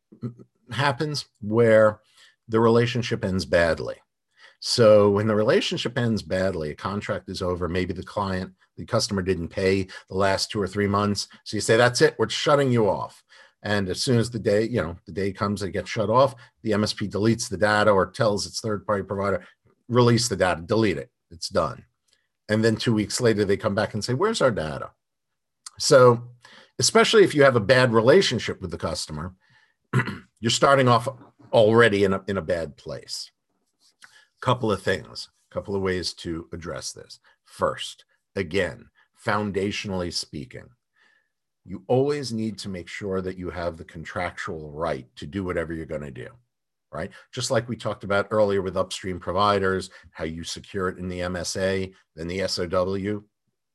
[0.73, 2.01] happens where
[2.49, 3.97] the relationship ends badly.
[4.61, 9.23] So when the relationship ends badly, a contract is over, maybe the client, the customer
[9.23, 11.29] didn't pay the last two or three months.
[11.45, 13.23] So you say, that's it, we're shutting you off.
[13.63, 16.35] And as soon as the day, you know, the day comes, it gets shut off,
[16.63, 19.45] the MSP deletes the data or tells its third party provider,
[19.89, 21.85] release the data, delete it, it's done.
[22.49, 24.91] And then two weeks later, they come back and say, where's our data?
[25.79, 26.23] So,
[26.79, 29.35] especially if you have a bad relationship with the customer,
[30.41, 31.09] you're starting off
[31.53, 33.31] already in a, in a bad place.
[34.41, 37.19] Couple of things, couple of ways to address this.
[37.45, 38.05] First,
[38.37, 38.87] again,
[39.25, 40.69] foundationally speaking,
[41.65, 45.75] you always need to make sure that you have the contractual right to do whatever
[45.75, 46.29] you're going to do
[46.93, 51.09] right just like we talked about earlier with upstream providers how you secure it in
[51.09, 53.23] the msa then the sow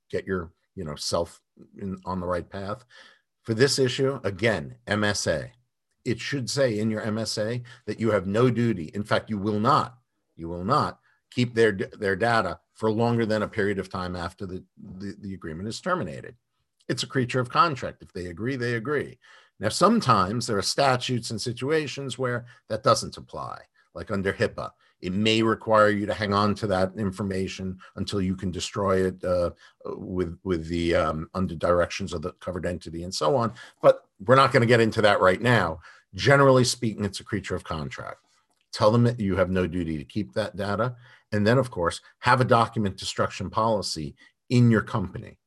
[0.10, 1.40] get your you know self
[1.80, 2.84] in, on the right path
[3.44, 5.50] for this issue again msa
[6.06, 9.60] it should say in your msa that you have no duty in fact you will
[9.60, 9.98] not
[10.36, 11.00] you will not
[11.32, 14.64] keep their their data for longer than a period of time after the,
[14.98, 16.36] the, the agreement is terminated
[16.90, 18.02] it's a creature of contract.
[18.02, 19.18] If they agree, they agree.
[19.60, 23.62] Now, sometimes there are statutes and situations where that doesn't apply,
[23.94, 24.72] like under HIPAA.
[25.04, 29.24] It may require you to hang on to that information until you can destroy it
[29.24, 29.52] uh,
[29.86, 33.54] with with the um, under directions of the covered entity and so on.
[33.82, 35.80] But we're not going to get into that right now.
[36.16, 38.20] Generally speaking, it's a creature of contract.
[38.72, 40.96] Tell them that you have no duty to keep that data,
[41.32, 44.16] and then, of course, have a document destruction policy
[44.50, 45.38] in your company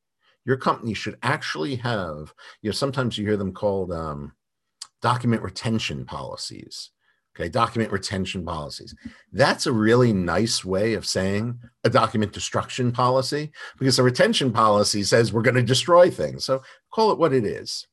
[0.47, 4.31] your company should actually have, you know, sometimes you hear them called um,
[5.01, 6.91] document retention policies.
[7.37, 8.95] Okay, document retention policies.
[9.31, 15.03] That's a really nice way of saying a document destruction policy because a retention policy
[15.03, 16.45] says we're going to destroy things.
[16.45, 17.85] So call it what it is.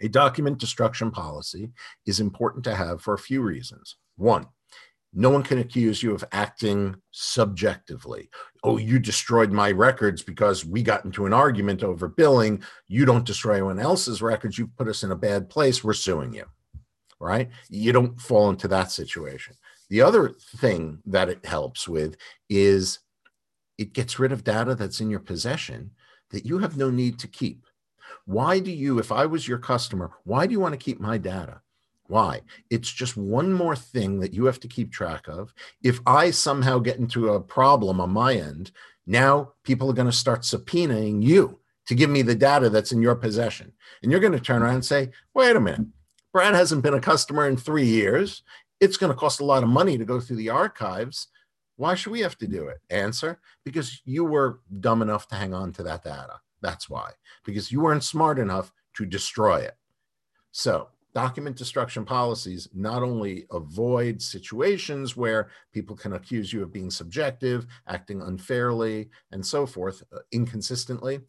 [0.00, 1.72] A document destruction policy
[2.06, 3.96] is important to have for a few reasons.
[4.16, 4.46] One,
[5.12, 8.30] no one can accuse you of acting subjectively.
[8.62, 12.62] Oh, you destroyed my records because we got into an argument over billing.
[12.86, 14.56] You don't destroy anyone else's records.
[14.56, 15.82] You put us in a bad place.
[15.82, 16.44] We're suing you.
[17.20, 17.50] Right?
[17.68, 19.54] You don't fall into that situation.
[19.90, 22.16] The other thing that it helps with
[22.48, 23.00] is
[23.78, 25.90] it gets rid of data that's in your possession
[26.30, 27.64] that you have no need to keep.
[28.24, 31.16] Why do you, if I was your customer, why do you want to keep my
[31.16, 31.60] data?
[32.08, 32.42] Why?
[32.70, 35.52] It's just one more thing that you have to keep track of.
[35.82, 38.72] If I somehow get into a problem on my end,
[39.06, 43.00] now people are going to start subpoenaing you to give me the data that's in
[43.00, 43.72] your possession.
[44.02, 45.86] And you're going to turn around and say, wait a minute,
[46.32, 48.42] Brad hasn't been a customer in three years.
[48.80, 51.28] It's going to cost a lot of money to go through the archives.
[51.76, 52.78] Why should we have to do it?
[52.90, 56.40] Answer because you were dumb enough to hang on to that data.
[56.60, 57.12] That's why,
[57.44, 59.76] because you weren't smart enough to destroy it.
[60.50, 66.90] So document destruction policies not only avoid situations where people can accuse you of being
[66.90, 71.20] subjective, acting unfairly, and so forth, uh, inconsistently,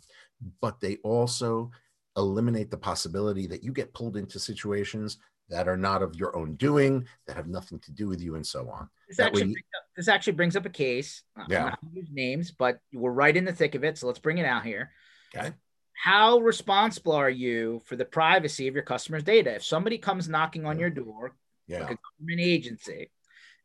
[0.61, 1.71] but they also
[2.19, 5.17] eliminate the possibility that you get pulled into situations
[5.49, 8.45] that are not of your own doing, that have nothing to do with you, and
[8.45, 8.87] so on.
[9.07, 11.23] This, actually, up, this actually brings up a case.
[11.47, 11.63] Yeah.
[11.63, 13.97] I'm not use names, but we're right in the thick of it.
[13.97, 14.91] So let's bring it out here.
[15.35, 15.53] Okay
[15.99, 19.55] how responsible are you for the privacy of your customers' data?
[19.55, 21.35] If somebody comes knocking on your door,
[21.67, 21.81] yeah.
[21.81, 23.11] like a government agency,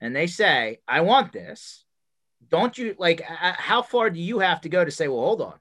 [0.01, 1.85] and they say, "I want this,"
[2.49, 3.23] don't you like?
[3.29, 5.55] Uh, uh, how far do you have to go to say, "Well, hold on,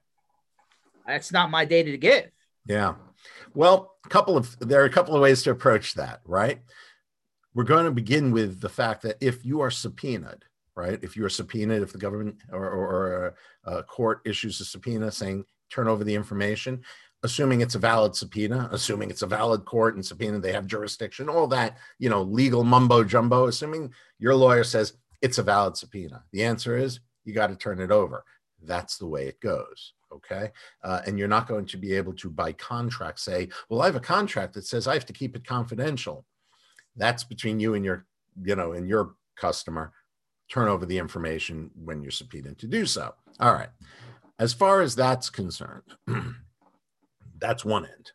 [1.06, 2.30] that's not my data to give"?
[2.66, 2.94] Yeah.
[3.54, 6.60] Well, a couple of there are a couple of ways to approach that, right?
[7.54, 10.98] We're going to begin with the fact that if you are subpoenaed, right?
[11.02, 14.64] If you are subpoenaed, if the government or, or, or a, a court issues a
[14.64, 16.82] subpoena saying turn over the information,
[17.22, 21.28] assuming it's a valid subpoena, assuming it's a valid court and subpoena, they have jurisdiction,
[21.28, 26.22] all that, you know, legal mumbo jumbo, assuming your lawyer says it's a valid subpoena.
[26.32, 28.24] The answer is you got to turn it over.
[28.62, 29.94] That's the way it goes.
[30.14, 30.50] Okay.
[30.82, 33.96] Uh, and you're not going to be able to, by contract, say, well, I have
[33.96, 36.24] a contract that says I have to keep it confidential.
[36.96, 38.06] That's between you and your,
[38.42, 39.92] you know, and your customer.
[40.50, 43.14] Turn over the information when you're subpoenaed to do so.
[43.40, 43.70] All right.
[44.38, 45.82] As far as that's concerned,
[47.38, 48.12] that's one end.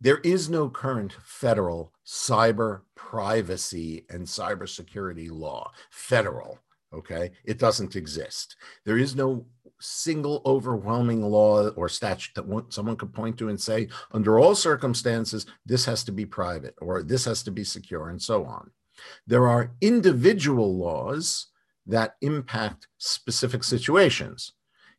[0.00, 6.58] There is no current federal cyber privacy and cybersecurity law, federal,
[6.92, 7.32] okay?
[7.44, 8.56] It doesn't exist.
[8.86, 9.44] There is no
[9.80, 15.46] single overwhelming law or statute that someone could point to and say, under all circumstances,
[15.66, 18.70] this has to be private or this has to be secure and so on.
[19.26, 21.46] There are individual laws
[21.86, 24.52] that impact specific situations.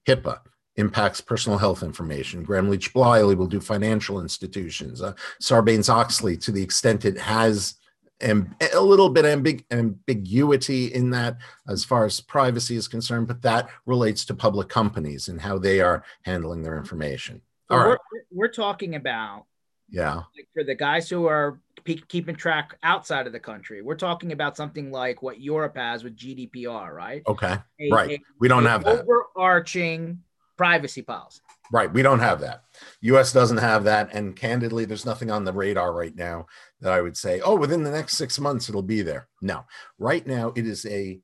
[0.07, 0.39] HIPAA
[0.77, 2.43] impacts personal health information.
[2.43, 5.01] Gramm Leach Bliley will do financial institutions.
[5.01, 7.75] Uh, Sarbanes Oxley, to the extent it has
[8.21, 13.41] amb- a little bit ambig- ambiguity in that as far as privacy is concerned, but
[13.41, 17.41] that relates to public companies and how they are handling their information.
[17.69, 17.97] All right.
[18.11, 19.45] we're, we're talking about
[19.91, 21.59] yeah like for the guys who are
[22.07, 26.15] keeping track outside of the country we're talking about something like what europe has with
[26.15, 30.19] gdpr right okay a, right a, we don't have that overarching
[30.57, 31.41] privacy policy
[31.71, 31.91] Right.
[31.91, 32.65] We don't have that.
[33.01, 34.13] US doesn't have that.
[34.13, 36.47] And candidly, there's nothing on the radar right now
[36.81, 39.27] that I would say, oh, within the next six months, it'll be there.
[39.41, 39.65] No,
[39.99, 41.19] right now it is a,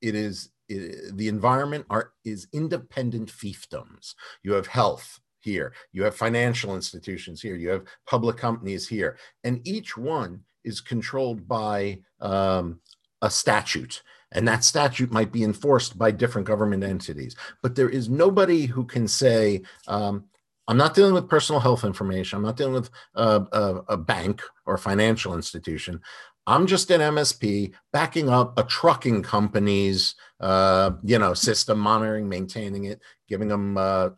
[0.00, 4.14] it is it, the environment are is independent fiefdoms.
[4.42, 9.66] You have health here, you have financial institutions here, you have public companies here, and
[9.66, 12.80] each one is controlled by um,
[13.22, 17.34] a statute and that statute might be enforced by different government entities.
[17.62, 20.24] But there is nobody who can say, um,
[20.68, 22.36] I'm not dealing with personal health information.
[22.36, 26.00] I'm not dealing with a, a, a bank or financial institution.
[26.46, 32.84] I'm just an MSP backing up a trucking company's, uh, you know, system, monitoring, maintaining
[32.84, 34.10] it, giving them, uh,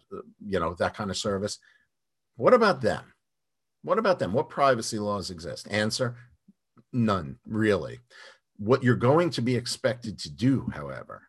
[0.44, 1.59] you know, that kind of service.
[2.36, 3.14] What about them?
[3.82, 4.32] What about them?
[4.32, 5.68] What privacy laws exist?
[5.70, 6.16] Answer:
[6.92, 8.01] None, really.
[8.59, 11.22] What you're going to be expected to do, however,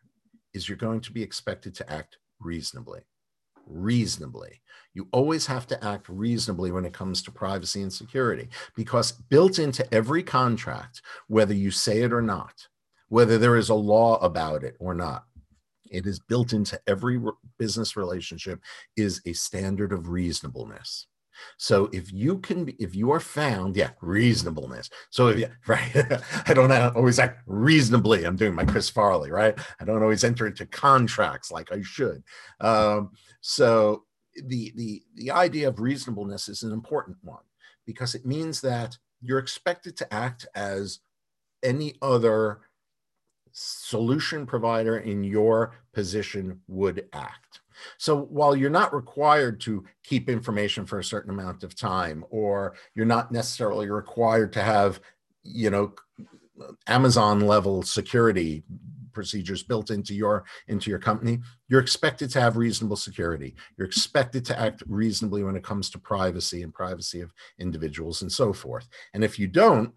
[0.54, 3.02] is you're going to be expected to act reasonably.
[3.66, 4.62] Reasonably.
[4.94, 9.58] You always have to act reasonably when it comes to privacy and security because built
[9.58, 12.68] into every contract, whether you say it or not,
[13.08, 15.26] whether there is a law about it or not,
[15.90, 17.22] it is built into every
[17.58, 18.60] business relationship
[18.98, 21.08] is a standard of reasonableness.
[21.58, 24.90] So if you can, if you are found, yeah, reasonableness.
[25.10, 25.92] So if you, right,
[26.48, 28.26] I don't always act reasonably.
[28.26, 29.58] I'm doing my Chris Farley, right?
[29.80, 32.24] I don't always enter into contracts like I should.
[32.60, 33.12] Um,
[33.42, 34.04] so
[34.36, 37.44] the the the idea of reasonableness is an important one
[37.86, 41.00] because it means that you're expected to act as
[41.64, 42.62] any other
[43.52, 47.61] solution provider in your position would act.
[47.98, 52.76] So while you're not required to keep information for a certain amount of time, or
[52.96, 55.00] you're not necessarily required to have,
[55.44, 55.94] you know,
[56.88, 58.64] Amazon level security
[59.14, 63.56] procedures built into your into your company you're expected to have reasonable security.
[63.78, 68.32] You're expected to act reasonably when it comes to privacy and privacy of individuals and
[68.32, 68.88] so forth.
[69.14, 69.94] And if you don't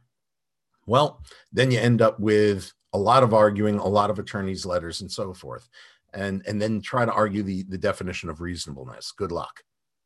[0.87, 1.23] well
[1.53, 5.11] then you end up with a lot of arguing a lot of attorneys letters and
[5.11, 5.69] so forth
[6.15, 9.13] and and then try to argue the the definition of reasonableness.
[9.13, 9.63] Good luck.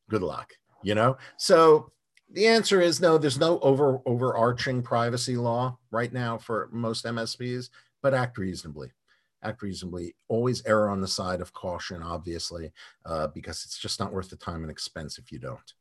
[0.09, 0.53] Good luck
[0.83, 1.17] you know?
[1.37, 1.93] So
[2.31, 7.71] the answer is no there's no over overarching privacy law right now for most msps
[8.03, 8.93] but act reasonably.
[9.43, 10.15] Act reasonably.
[10.29, 12.73] Always err on the side of caution obviously
[13.07, 15.73] uh, because it's just not worth the time and expense if you don't.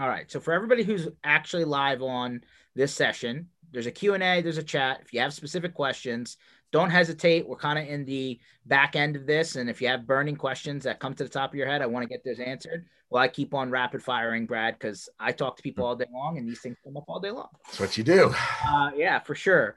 [0.00, 0.30] All right.
[0.30, 2.42] So for everybody who's actually live on
[2.74, 5.00] this session there's a q&a there's a chat.
[5.02, 6.36] If you have specific questions
[6.72, 7.46] don't hesitate.
[7.46, 9.56] We're kind of in the back end of this.
[9.56, 11.86] And if you have burning questions that come to the top of your head, I
[11.86, 12.86] want to get those answered.
[13.10, 16.38] Well, I keep on rapid firing, Brad, because I talk to people all day long
[16.38, 17.48] and these things come up all day long.
[17.66, 18.34] That's what you do.
[18.66, 19.76] Uh, yeah, for sure.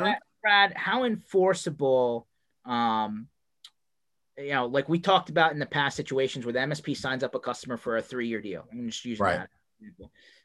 [0.00, 2.28] Brad, Brad, how enforceable,
[2.66, 3.28] um,
[4.36, 7.34] you know, like we talked about in the past situations where the MSP signs up
[7.34, 8.66] a customer for a three year deal.
[8.70, 9.38] I'm just using right.
[9.38, 9.50] that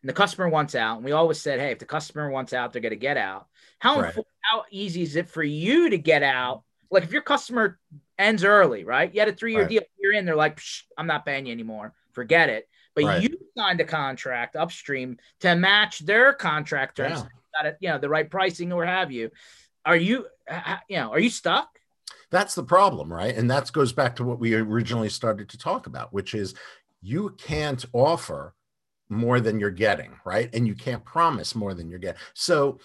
[0.01, 2.71] and the customer wants out, and we always said, hey, if the customer wants out,
[2.71, 3.47] they're going to get out.
[3.79, 4.15] How right.
[4.41, 6.63] how easy is it for you to get out?
[6.91, 7.79] Like if your customer
[8.17, 9.13] ends early, right?
[9.13, 9.69] You had a three year right.
[9.69, 10.59] deal, you're in, they're like,
[10.97, 12.67] I'm not paying you anymore, forget it.
[12.95, 13.23] But right.
[13.23, 17.27] you signed a contract upstream to match their contract terms, yeah.
[17.55, 19.31] got it, you know, the right pricing or have you.
[19.85, 20.25] Are you,
[20.89, 21.69] you know, are you stuck?
[22.31, 23.35] That's the problem, right?
[23.35, 26.53] And that goes back to what we originally started to talk about, which is
[27.01, 28.53] you can't offer
[29.09, 30.49] more than you're getting, right?
[30.53, 32.21] And you can't promise more than you're getting.
[32.33, 32.79] So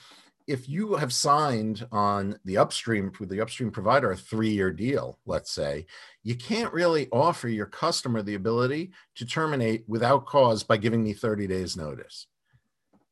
[0.47, 5.51] if you have signed on the upstream with the upstream provider a three-year deal, let's
[5.51, 5.87] say,
[6.23, 11.13] you can't really offer your customer the ability to terminate without cause by giving me
[11.13, 12.27] 30 days notice.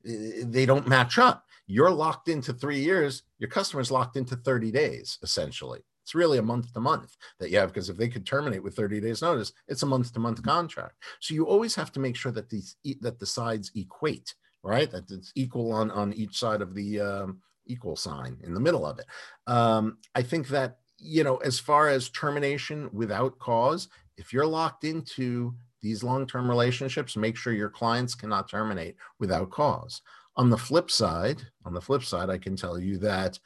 [0.05, 1.47] They don't match up.
[1.67, 5.81] You're locked into three years, your customer's locked into 30 days, essentially.
[6.03, 8.77] It's really a month to month that you have because if they could terminate with
[8.77, 11.03] 30 days notice, it's a month to month contract.
[11.21, 14.91] So you always have to make sure that these that the sides equate, right?
[14.91, 18.87] That it's equal on on each side of the um, equal sign in the middle
[18.87, 19.07] of it.
[19.47, 24.85] Um, I think that you know, as far as termination without cause, if you're locked
[24.85, 30.01] into these long-term relationships, make sure your clients cannot terminate without cause.
[30.37, 33.39] On the flip side, on the flip side, I can tell you that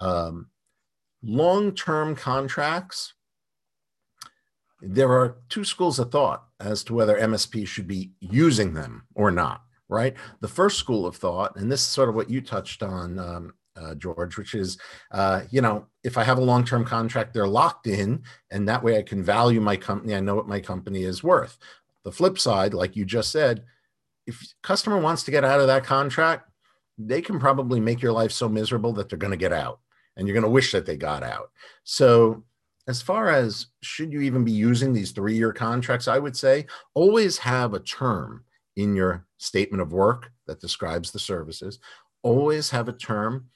[0.00, 0.48] um,
[1.24, 3.14] long-term contracts,
[4.80, 9.30] there are two schools of thought as to whether MSP should be using them or
[9.30, 10.14] not, right?
[10.40, 13.54] The first school of thought, and this is sort of what you touched on, um,
[13.76, 14.78] uh, George, which is,
[15.10, 18.84] uh, you know, if I have a long term contract, they're locked in, and that
[18.84, 20.14] way I can value my company.
[20.14, 21.58] I know what my company is worth.
[22.04, 23.64] The flip side, like you just said,
[24.26, 26.50] if customer wants to get out of that contract,
[26.98, 29.80] they can probably make your life so miserable that they're going to get out
[30.16, 31.50] and you're going to wish that they got out.
[31.84, 32.44] So
[32.86, 36.66] as far as should you even be using these three year contracts, I would say
[36.94, 38.44] always have a term
[38.76, 41.78] in your statement of work that describes the services.
[42.22, 43.46] Always have a term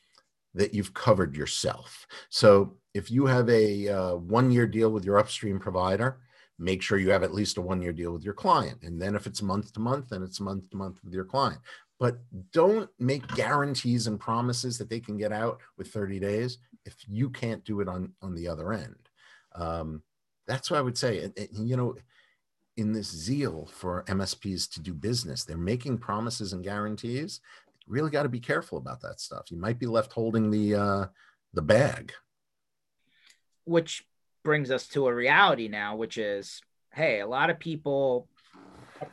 [0.55, 2.07] that you've covered yourself.
[2.31, 6.19] So if you have a uh, one year deal with your upstream provider,
[6.59, 8.83] make sure you have at least a one year deal with your client.
[8.83, 11.61] And then if it's month to month, then it's month to month with your client.
[11.99, 12.18] But
[12.53, 17.28] don't make guarantees and promises that they can get out with 30 days if you
[17.28, 19.09] can't do it on, on the other end.
[19.55, 20.03] Um,
[20.46, 21.30] that's what I would say.
[21.53, 21.96] You know,
[22.76, 27.40] in this zeal for MSPs to do business, they're making promises and guarantees.
[27.86, 29.51] You really got to be careful about that stuff.
[29.51, 31.07] You might be left holding the uh,
[31.53, 32.12] the bag.
[33.64, 34.07] Which
[34.44, 36.62] brings us to a reality now, which is,
[36.94, 38.28] hey, a lot of people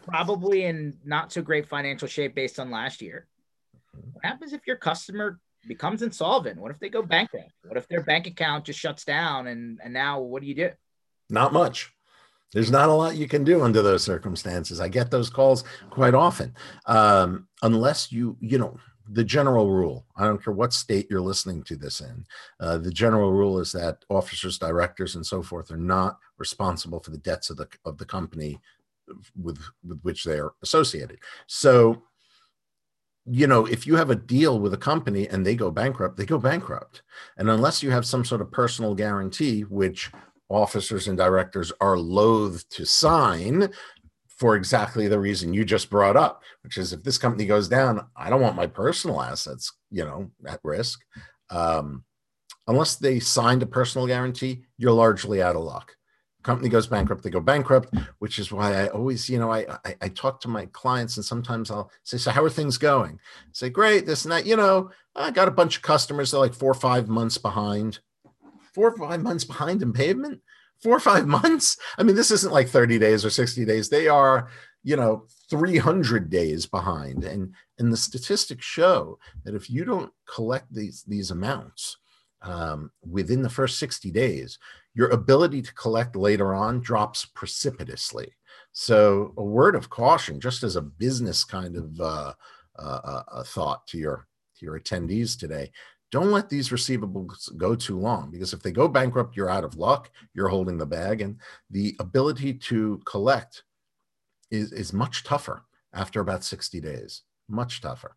[0.05, 3.27] probably in not so great financial shape based on last year.
[4.13, 6.59] What happens if your customer becomes insolvent?
[6.59, 7.51] What if they go bankrupt?
[7.63, 10.71] What if their bank account just shuts down and and now what do you do?
[11.29, 11.91] Not much.
[12.53, 14.79] There's not a lot you can do under those circumstances.
[14.79, 16.55] I get those calls quite often.
[16.85, 18.77] Um, unless you, you know,
[19.09, 22.25] the general rule, I don't care what state you're listening to this in,
[22.59, 27.11] uh, the general rule is that officers, directors, and so forth are not responsible for
[27.11, 28.59] the debts of the of the company
[29.35, 31.19] with with which they are associated.
[31.47, 32.03] So
[33.27, 36.25] you know, if you have a deal with a company and they go bankrupt, they
[36.25, 37.01] go bankrupt.
[37.37, 40.11] And unless you have some sort of personal guarantee, which
[40.47, 43.69] officers and directors are loath to sign
[44.27, 48.05] for exactly the reason you just brought up, which is if this company goes down,
[48.15, 51.01] I don't want my personal assets, you know, at risk.
[51.49, 52.03] Um,
[52.67, 55.94] unless they signed a personal guarantee, you're largely out of luck
[56.45, 59.95] company goes bankrupt, they go bankrupt, which is why I always, you know, I, I,
[60.01, 63.19] I talk to my clients and sometimes I'll say, so how are things going?
[63.43, 64.45] I say, great, this and that.
[64.45, 67.37] You know, I got a bunch of customers that are like four or five months
[67.37, 67.99] behind.
[68.73, 70.41] Four or five months behind in payment?
[70.81, 71.77] Four or five months?
[71.97, 73.89] I mean, this isn't like 30 days or 60 days.
[73.89, 74.49] They are,
[74.83, 77.23] you know, 300 days behind.
[77.23, 81.97] And and the statistics show that if you don't collect these these amounts
[82.41, 84.59] um, within the first 60 days,
[84.95, 88.33] your ability to collect later on drops precipitously.
[88.71, 92.33] So, a word of caution, just as a business kind of uh,
[92.77, 94.27] uh, a thought to your
[94.57, 95.71] to your attendees today,
[96.11, 99.75] don't let these receivables go too long because if they go bankrupt, you're out of
[99.75, 100.09] luck.
[100.33, 101.39] You're holding the bag, and
[101.69, 103.63] the ability to collect
[104.49, 107.23] is is much tougher after about sixty days.
[107.49, 108.15] Much tougher.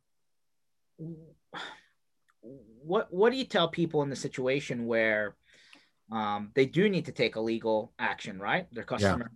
[2.83, 5.35] What What do you tell people in the situation where?
[6.11, 8.67] Um, they do need to take a legal action, right?
[8.73, 9.31] Their customer,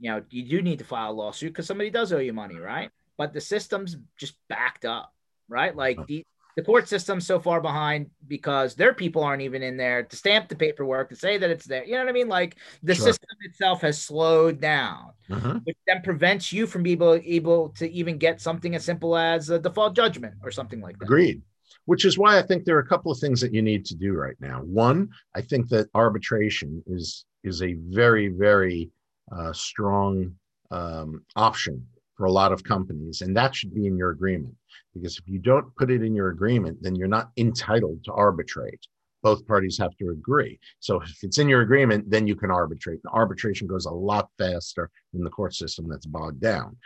[0.00, 0.14] yeah.
[0.14, 2.56] you know, you do need to file a lawsuit because somebody does owe you money,
[2.56, 2.90] right?
[3.16, 5.12] But the system's just backed up,
[5.48, 5.74] right?
[5.74, 6.24] Like the,
[6.56, 10.48] the court system's so far behind because their people aren't even in there to stamp
[10.48, 11.84] the paperwork to say that it's there.
[11.84, 12.28] You know what I mean?
[12.28, 13.06] Like the sure.
[13.06, 15.60] system itself has slowed down, uh-huh.
[15.62, 19.50] which then prevents you from being able, able to even get something as simple as
[19.50, 21.04] a default judgment or something like that.
[21.04, 21.42] Agreed
[21.88, 23.94] which is why I think there are a couple of things that you need to
[23.94, 24.60] do right now.
[24.60, 28.90] One, I think that arbitration is is a very very
[29.34, 30.34] uh, strong
[30.70, 34.54] um, option for a lot of companies, and that should be in your agreement.
[34.92, 38.86] Because if you don't put it in your agreement, then you're not entitled to arbitrate.
[39.22, 40.60] Both parties have to agree.
[40.80, 43.02] So if it's in your agreement, then you can arbitrate.
[43.02, 46.76] The arbitration goes a lot faster than the court system that's bogged down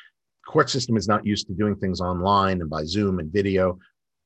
[0.46, 3.78] court system is not used to doing things online and by Zoom and video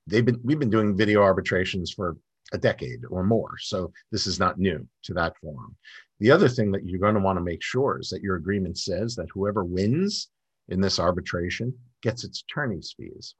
[0.06, 2.16] they've been we've been doing video arbitrations for
[2.52, 3.56] a decade or more.
[3.58, 5.76] So this is not new to that forum.
[6.20, 8.78] The other thing that you're going to want to make sure is that your agreement
[8.78, 10.28] says that whoever wins
[10.68, 13.34] in this arbitration gets its attorney's fees.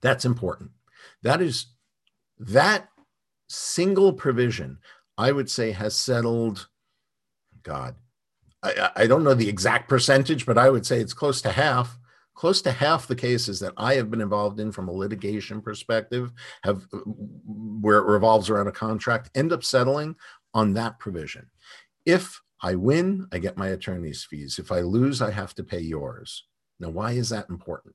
[0.00, 0.70] That's important.
[1.22, 1.66] That is
[2.38, 2.88] that
[3.48, 4.78] single provision,
[5.18, 6.68] I would say, has settled.
[7.62, 7.96] God,
[8.62, 11.98] I, I don't know the exact percentage, but I would say it's close to half
[12.36, 16.32] close to half the cases that I have been involved in from a litigation perspective
[16.62, 20.14] have uh, where it revolves around a contract end up settling
[20.54, 21.50] on that provision.
[22.04, 24.58] If I win, I get my attorney's fees.
[24.58, 26.44] If I lose, I have to pay yours.
[26.78, 27.94] Now, why is that important?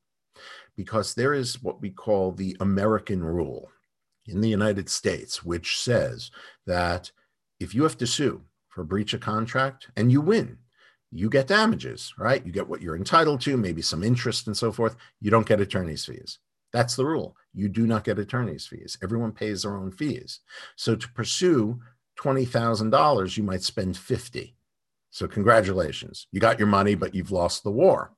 [0.75, 3.69] Because there is what we call the American rule
[4.27, 6.31] in the United States, which says
[6.65, 7.11] that
[7.59, 10.57] if you have to sue for breach of contract and you win,
[11.11, 12.45] you get damages, right?
[12.45, 14.95] You get what you're entitled to, maybe some interest and so forth.
[15.19, 16.39] You don't get attorney's fees.
[16.71, 17.35] That's the rule.
[17.53, 18.97] You do not get attorney's fees.
[19.03, 20.39] Everyone pays their own fees.
[20.77, 21.79] So to pursue
[22.19, 24.55] $20,000, you might spend 50.
[25.09, 26.27] So congratulations.
[26.31, 28.13] You got your money, but you've lost the war.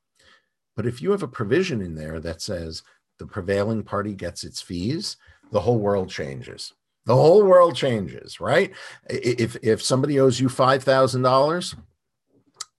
[0.76, 2.84] But if you have a provision in there that says
[3.18, 5.18] the prevailing party gets its fees,
[5.52, 6.74] the whole world changes.
[7.06, 8.72] The whole world changes, right?
[9.10, 11.76] If if somebody owes you five thousand dollars,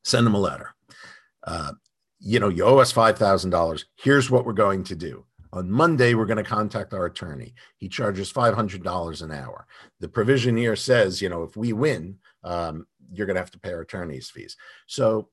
[0.04, 0.74] send them a letter.
[1.42, 1.72] Uh,
[2.20, 3.86] you know, you owe us five thousand dollars.
[3.96, 5.24] Here's what we're going to do.
[5.52, 7.54] On Monday, we're going to contact our attorney.
[7.76, 9.68] He charges $500 an hour.
[10.00, 13.60] The provision here says, you know, if we win, um, you're going to have to
[13.60, 14.56] pay our attorney's fees.
[14.88, 15.28] So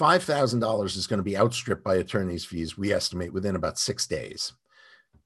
[0.00, 4.54] $5,000 is going to be outstripped by attorney's fees, we estimate within about six days.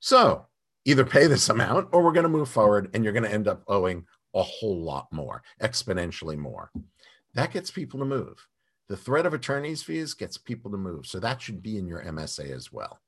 [0.01, 0.47] So
[0.85, 3.47] either pay this amount or we're going to move forward and you're going to end
[3.47, 6.73] up owing a whole lot more, exponentially more.
[7.35, 8.45] That gets people to move.
[8.89, 11.07] The threat of attorney's fees gets people to move.
[11.07, 13.01] So that should be in your MSA as well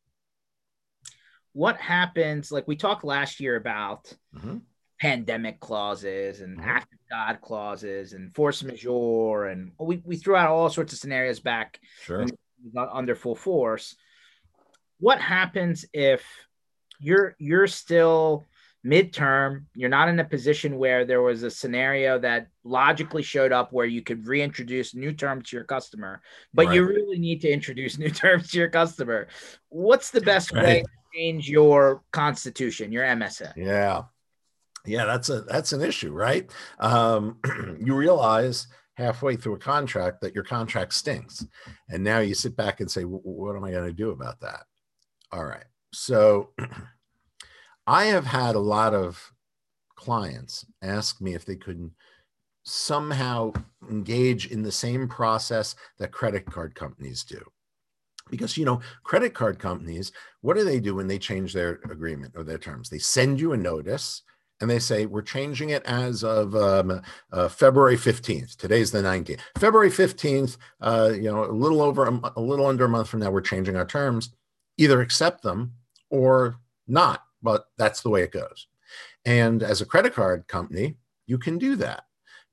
[1.58, 4.58] what happens like we talked last year about mm-hmm.
[5.00, 6.68] pandemic clauses and mm-hmm.
[6.68, 11.00] act of god clauses and force majeure and we, we threw out all sorts of
[11.00, 12.26] scenarios back sure.
[12.92, 13.96] under full force
[15.00, 16.24] what happens if
[17.00, 18.44] you're you're still
[18.88, 23.72] midterm you're not in a position where there was a scenario that logically showed up
[23.72, 26.22] where you could reintroduce new terms to your customer
[26.54, 26.74] but right.
[26.74, 29.28] you really need to introduce new terms to your customer
[29.68, 30.64] what's the best right.
[30.64, 33.56] way to change your constitution, your MSA.
[33.56, 34.02] Yeah.
[34.86, 36.50] Yeah, that's a that's an issue, right?
[36.78, 37.38] Um,
[37.84, 41.44] you realize halfway through a contract that your contract stinks.
[41.88, 44.64] And now you sit back and say, what am I going to do about that?
[45.30, 45.64] All right.
[45.92, 46.50] So
[47.88, 49.32] I have had a lot of
[49.96, 51.90] clients ask me if they could
[52.62, 53.54] somehow
[53.90, 57.42] engage in the same process that credit card companies do.
[58.30, 60.12] Because you know credit card companies
[60.42, 62.90] what do they do when they change their agreement or their terms?
[62.90, 64.20] They send you a notice
[64.60, 67.00] and they say we're changing it as of um,
[67.32, 72.32] uh, february 15th today's the 19th february 15th uh, you know a little over a,
[72.36, 74.34] a little under a month from now we're changing our terms.
[74.76, 75.72] Either accept them
[76.10, 78.66] or not but that's the way it goes
[79.24, 82.04] and as a credit card company you can do that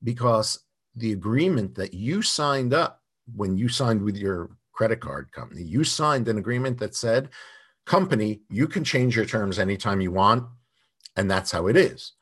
[0.02, 0.64] because
[0.94, 3.02] the agreement that you signed up
[3.34, 5.62] when you signed with your credit card company.
[5.62, 7.30] You signed an agreement that said,
[7.86, 10.44] company, you can change your terms anytime you want.
[11.16, 12.12] And that's how it is.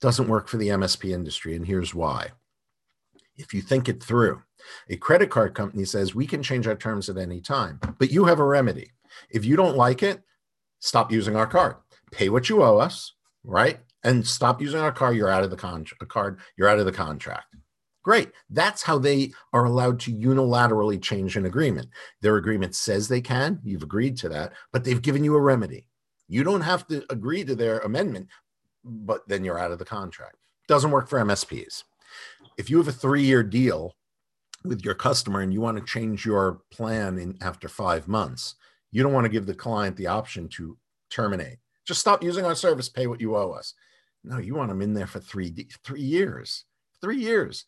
[0.00, 1.56] Doesn't work for the MSP industry.
[1.56, 2.32] And here's why.
[3.36, 4.42] If you think it through,
[4.88, 8.24] a credit card company says, we can change our terms at any time, but you
[8.24, 8.92] have a remedy.
[9.30, 10.22] If you don't like it,
[10.80, 11.76] stop using our card,
[12.16, 13.12] pay what you owe us,
[13.44, 13.78] right?
[14.02, 15.12] And stop using our car.
[15.12, 16.38] You're out of the con- card.
[16.56, 17.54] You're out of the contract.
[18.02, 18.30] Great.
[18.48, 21.88] That's how they are allowed to unilaterally change an agreement.
[22.22, 23.60] Their agreement says they can.
[23.64, 25.88] You've agreed to that, but they've given you a remedy.
[26.28, 28.28] You don't have to agree to their amendment,
[28.84, 30.36] but then you're out of the contract.
[30.68, 31.82] Doesn't work for MSPs.
[32.56, 33.94] If you have a three year deal
[34.64, 38.54] with your customer and you want to change your plan in after five months,
[38.90, 40.78] you don't want to give the client the option to
[41.10, 41.58] terminate.
[41.86, 43.74] Just stop using our service, pay what you owe us.
[44.24, 46.64] No, you want them in there for three three years.
[47.00, 47.64] Three years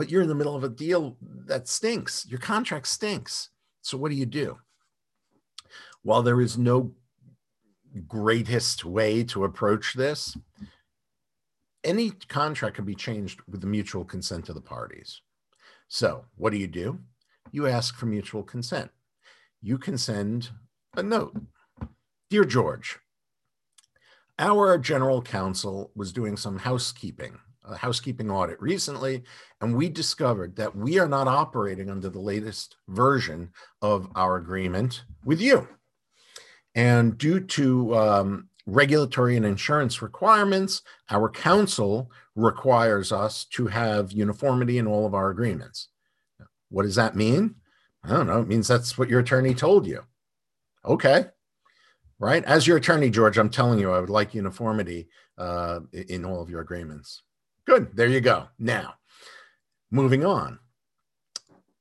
[0.00, 2.24] but you're in the middle of a deal that stinks.
[2.26, 3.50] Your contract stinks.
[3.82, 4.56] So what do you do?
[6.00, 6.92] While there is no
[8.08, 10.38] greatest way to approach this,
[11.84, 15.20] any contract can be changed with the mutual consent of the parties.
[15.88, 16.98] So what do you do?
[17.52, 18.90] You ask for mutual consent.
[19.60, 20.48] You can send
[20.96, 21.36] a note.
[22.30, 22.98] Dear George,
[24.40, 29.22] our general counsel was doing some housekeeping a housekeeping audit recently,
[29.60, 33.50] and we discovered that we are not operating under the latest version
[33.82, 35.68] of our agreement with you.
[36.74, 44.78] And due to um, regulatory and insurance requirements, our counsel requires us to have uniformity
[44.78, 45.88] in all of our agreements.
[46.70, 47.56] What does that mean?
[48.04, 48.40] I don't know.
[48.40, 50.02] It means that's what your attorney told you.
[50.84, 51.26] Okay.
[52.20, 52.44] Right.
[52.44, 55.08] As your attorney, George, I'm telling you, I would like uniformity
[55.38, 57.22] uh, in all of your agreements.
[57.64, 57.96] Good.
[57.96, 58.48] There you go.
[58.58, 58.94] Now,
[59.90, 60.58] moving on.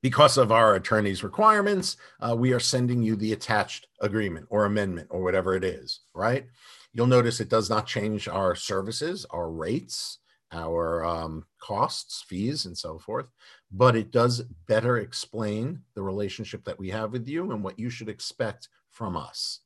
[0.02, 5.10] Because of our attorney's requirements, uh, we are sending you the attached agreement or amendment
[5.12, 6.46] or whatever it is, right?
[6.94, 10.20] You'll notice it does not change our services, our rates,
[10.54, 13.28] our um, costs, fees, and so forth,
[13.74, 17.90] but it does better explain the relationship that we have with you and what you
[17.90, 19.60] should expect from us.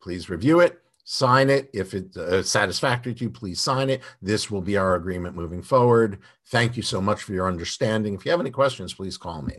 [0.00, 1.70] Please review it sign it.
[1.72, 4.02] If it's uh, satisfactory to you, please sign it.
[4.20, 6.18] This will be our agreement moving forward.
[6.46, 8.14] Thank you so much for your understanding.
[8.14, 9.56] If you have any questions, please call me.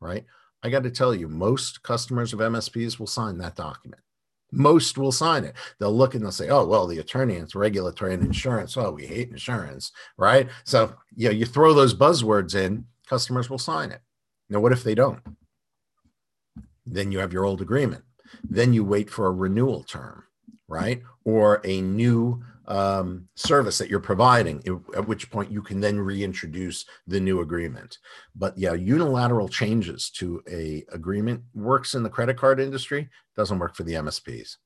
[0.00, 0.24] Right.
[0.62, 4.02] I got to tell you, most customers of MSPs will sign that document.
[4.50, 5.54] Most will sign it.
[5.78, 8.76] They'll look and they'll say, "Oh, well, the attorney, it's regulatory and insurance.
[8.76, 13.58] Oh, we hate insurance, right?" So, you know, you throw those buzzwords in, customers will
[13.58, 14.00] sign it.
[14.48, 15.20] Now, what if they don't?
[16.86, 18.04] Then you have your old agreement.
[18.48, 20.24] Then you wait for a renewal term
[20.68, 21.02] right?
[21.24, 24.62] Or a new um, service that you're providing,
[24.94, 27.98] at which point you can then reintroduce the new agreement.
[28.36, 33.74] But yeah, unilateral changes to a agreement works in the credit card industry, doesn't work
[33.74, 34.56] for the MSPs.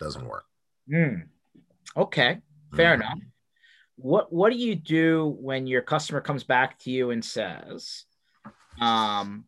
[0.00, 0.44] Doesn't work.
[0.90, 1.26] Mm.
[1.96, 2.38] Okay,
[2.74, 2.94] fair mm.
[2.94, 3.18] enough.
[3.96, 8.04] What what do you do when your customer comes back to you and says,
[8.80, 9.44] um,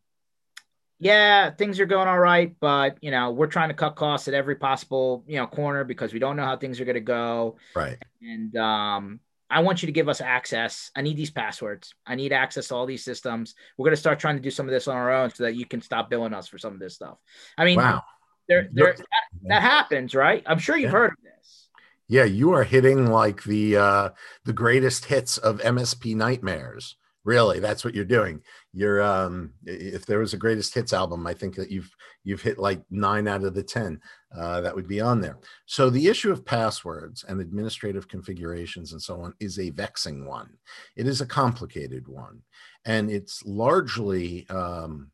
[0.99, 4.35] yeah, things are going all right, but you know, we're trying to cut costs at
[4.35, 7.57] every possible, you know, corner because we don't know how things are going to go.
[7.75, 7.99] Right.
[8.23, 9.21] And um,
[9.51, 10.91] I want you to give us access.
[10.97, 11.95] I need these passwords.
[12.07, 13.55] I need access to all these systems.
[13.77, 15.57] We're going to start trying to do some of this on our own so that
[15.57, 17.19] you can stop billing us for some of this stuff.
[17.59, 18.03] I mean, wow.
[18.49, 19.05] there, there, that,
[19.49, 20.43] that happens, right?
[20.47, 20.99] I'm sure you've yeah.
[20.99, 21.69] heard of this.
[22.07, 24.09] Yeah, you are hitting like the uh,
[24.45, 28.41] the greatest hits of MSP nightmares really that's what you're doing
[28.75, 31.91] you're um if there was a greatest hits album i think that you've
[32.25, 34.01] you've hit like nine out of the ten
[34.37, 35.39] uh, that would be on there.
[35.67, 40.51] So the issue of passwords and administrative configurations and so on is a vexing one.
[40.97, 42.43] It is a complicated one.
[42.85, 45.11] And it's largely um,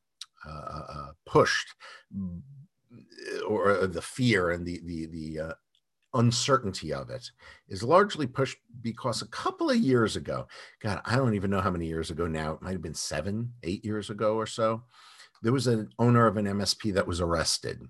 [0.49, 1.75] uh, uh, uh pushed
[3.47, 5.53] or the fear and the the the uh,
[6.15, 7.31] uncertainty of it
[7.69, 10.47] is largely pushed because a couple of years ago,
[10.83, 13.53] God, I don't even know how many years ago now, it might have been seven,
[13.63, 14.83] eight years ago or so,
[15.43, 17.81] there was an owner of an MSP that was arrested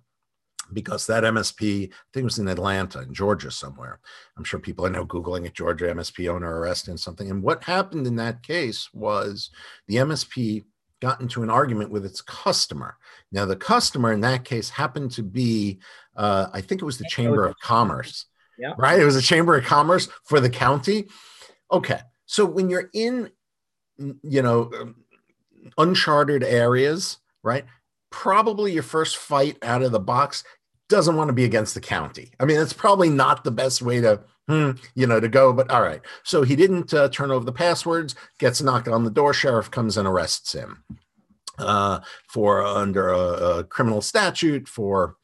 [0.72, 4.00] because that MSP, I think it was in Atlanta, in Georgia somewhere.
[4.36, 7.30] I'm sure people are now Googling it, Georgia MSP owner arrested and something.
[7.30, 9.50] And what happened in that case was
[9.88, 10.64] the MSP
[11.00, 12.96] got into an argument with its customer.
[13.32, 15.80] Now, the customer in that case happened to be,
[16.20, 18.26] uh, I think it was the Chamber of Commerce,
[18.58, 18.74] yeah.
[18.76, 19.00] right?
[19.00, 21.06] It was a Chamber of Commerce for the county.
[21.72, 22.00] Okay.
[22.26, 23.30] So when you're in,
[23.96, 24.96] you know, um,
[25.78, 27.64] uncharted areas, right?
[28.10, 30.44] Probably your first fight out of the box
[30.90, 32.32] doesn't want to be against the county.
[32.38, 35.54] I mean, it's probably not the best way to, hmm, you know, to go.
[35.54, 36.02] But all right.
[36.22, 38.14] So he didn't uh, turn over the passwords.
[38.38, 39.32] Gets knocked on the door.
[39.32, 40.84] Sheriff comes and arrests him
[41.58, 45.16] uh, for under a, a criminal statute for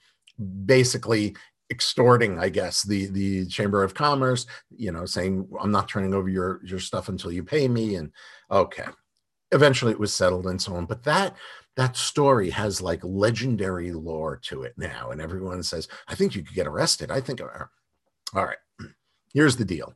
[0.64, 1.34] basically
[1.70, 6.28] extorting i guess the the chamber of commerce you know saying i'm not turning over
[6.28, 8.12] your your stuff until you pay me and
[8.50, 8.86] okay.
[9.52, 11.36] Eventually it was settled and so on but that
[11.76, 16.42] that story has like legendary lore to it now and everyone says i think you
[16.42, 17.10] could get arrested.
[17.10, 17.46] I think uh,
[18.34, 18.58] all right
[19.32, 19.94] here's the deal.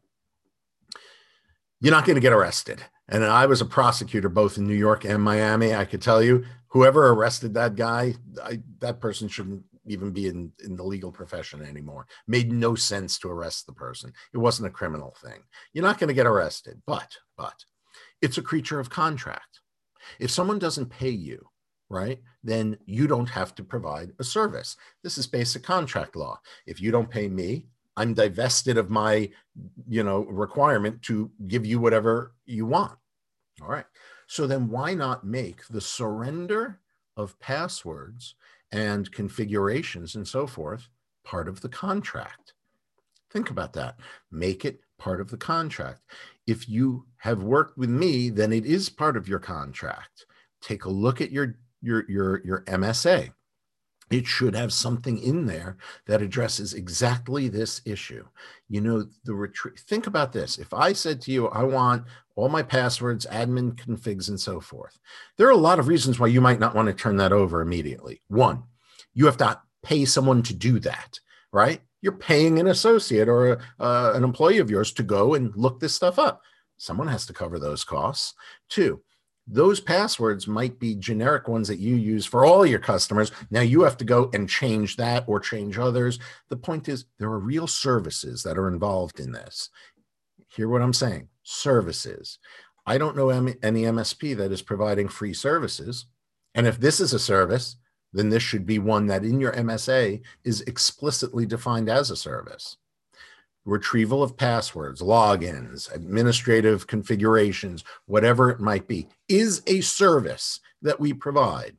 [1.80, 2.82] You're not going to get arrested.
[3.08, 5.74] And i was a prosecutor both in new york and miami.
[5.74, 10.52] I could tell you whoever arrested that guy I, that person shouldn't even be in,
[10.64, 14.70] in the legal profession anymore made no sense to arrest the person it wasn't a
[14.70, 17.64] criminal thing you're not going to get arrested but but
[18.22, 19.60] it's a creature of contract
[20.18, 21.46] if someone doesn't pay you
[21.90, 24.76] right, then you don't have to provide a service.
[25.02, 26.40] This is basic contract law.
[26.66, 27.66] If you don't pay me,
[27.96, 29.28] I'm divested of my,
[29.88, 32.96] you know, requirement to give you whatever you want.
[33.60, 33.84] All right.
[34.28, 36.78] So then why not make the surrender
[37.16, 38.36] of passwords
[38.72, 40.88] and configurations and so forth
[41.24, 42.54] part of the contract?
[43.30, 43.96] Think about that.
[44.30, 46.00] Make it part of the contract.
[46.46, 50.26] If you have worked with me, then it is part of your contract.
[50.60, 53.32] Take a look at your your your your MSA.
[54.10, 58.26] It should have something in there that addresses exactly this issue.
[58.68, 59.78] You know, the retreat.
[59.78, 60.58] Think about this.
[60.58, 62.04] If I said to you, I want
[62.34, 64.98] all my passwords, admin configs, and so forth,
[65.36, 67.60] there are a lot of reasons why you might not want to turn that over
[67.60, 68.20] immediately.
[68.28, 68.64] One,
[69.14, 71.20] you have to pay someone to do that,
[71.52, 71.80] right?
[72.02, 75.78] You're paying an associate or a, uh, an employee of yours to go and look
[75.78, 76.42] this stuff up.
[76.78, 78.34] Someone has to cover those costs.
[78.68, 79.02] Two,
[79.52, 83.32] those passwords might be generic ones that you use for all your customers.
[83.50, 86.18] Now you have to go and change that or change others.
[86.48, 89.70] The point is, there are real services that are involved in this.
[90.48, 92.38] Hear what I'm saying services.
[92.86, 96.06] I don't know any MSP that is providing free services.
[96.54, 97.76] And if this is a service,
[98.12, 102.76] then this should be one that in your MSA is explicitly defined as a service
[103.64, 111.12] retrieval of passwords, logins, administrative configurations, whatever it might be, is a service that we
[111.12, 111.76] provide.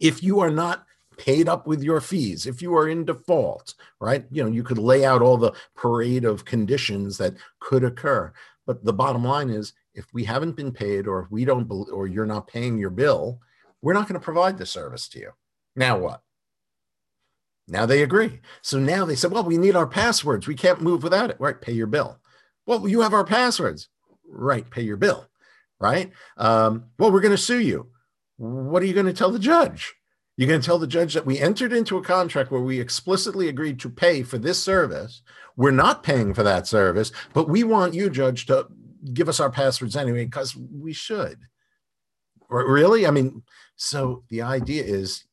[0.00, 0.84] If you are not
[1.18, 4.24] paid up with your fees, if you are in default, right?
[4.30, 8.32] You know, you could lay out all the parade of conditions that could occur.
[8.66, 12.06] But the bottom line is if we haven't been paid or if we don't or
[12.06, 13.40] you're not paying your bill,
[13.82, 15.30] we're not going to provide the service to you.
[15.74, 16.22] Now what?
[17.68, 18.40] Now they agree.
[18.62, 20.48] So now they said, well, we need our passwords.
[20.48, 21.36] We can't move without it.
[21.38, 21.60] Right.
[21.60, 22.18] Pay your bill.
[22.66, 23.88] Well, you have our passwords.
[24.26, 24.68] Right.
[24.70, 25.28] Pay your bill.
[25.78, 26.12] Right.
[26.36, 27.88] Um, well, we're going to sue you.
[28.38, 29.94] What are you going to tell the judge?
[30.36, 33.48] You're going to tell the judge that we entered into a contract where we explicitly
[33.48, 35.20] agreed to pay for this service.
[35.56, 38.68] We're not paying for that service, but we want you, judge, to
[39.12, 41.40] give us our passwords anyway because we should.
[42.48, 43.04] Really?
[43.06, 43.42] I mean,
[43.74, 45.24] so the idea is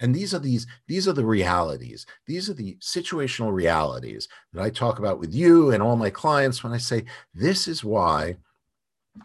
[0.00, 4.70] and these are these these are the realities these are the situational realities that i
[4.70, 8.36] talk about with you and all my clients when i say this is why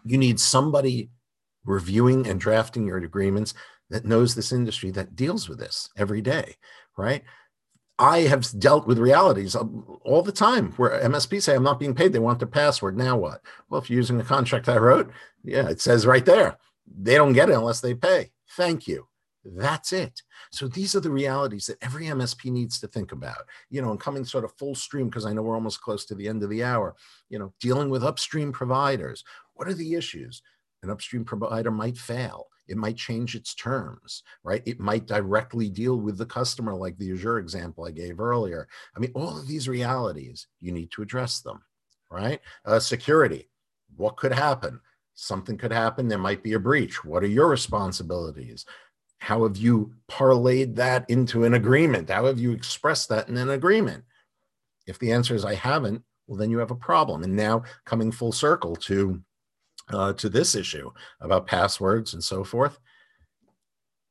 [0.04, 1.10] you need somebody
[1.64, 3.54] reviewing and drafting your agreements
[3.90, 6.56] that knows this industry that deals with this every day
[6.96, 7.22] right
[8.00, 12.14] I have dealt with realities all the time where MSPs say I'm not being paid.
[12.14, 12.96] They want the password.
[12.96, 13.42] Now what?
[13.68, 15.10] Well, if you're using the contract I wrote,
[15.44, 16.56] yeah, it says right there.
[16.86, 18.30] They don't get it unless they pay.
[18.56, 19.06] Thank you.
[19.44, 20.20] That's it.
[20.50, 24.00] So these are the realities that every MSP needs to think about, you know, and
[24.00, 26.50] coming sort of full stream, because I know we're almost close to the end of
[26.50, 26.94] the hour,
[27.30, 29.24] you know, dealing with upstream providers.
[29.54, 30.42] What are the issues?
[30.82, 32.48] An upstream provider might fail.
[32.68, 34.62] It might change its terms, right?
[34.64, 38.68] It might directly deal with the customer, like the Azure example I gave earlier.
[38.96, 41.62] I mean, all of these realities, you need to address them,
[42.10, 42.40] right?
[42.64, 43.50] Uh, security,
[43.96, 44.80] what could happen?
[45.14, 46.08] Something could happen.
[46.08, 47.04] There might be a breach.
[47.04, 48.64] What are your responsibilities?
[49.20, 52.10] How have you parlayed that into an agreement?
[52.10, 54.04] How have you expressed that in an agreement?
[54.86, 57.22] If the answer is I haven't, well, then you have a problem.
[57.22, 59.20] And now coming full circle to
[59.92, 60.90] uh, to this issue
[61.20, 62.78] about passwords and so forth,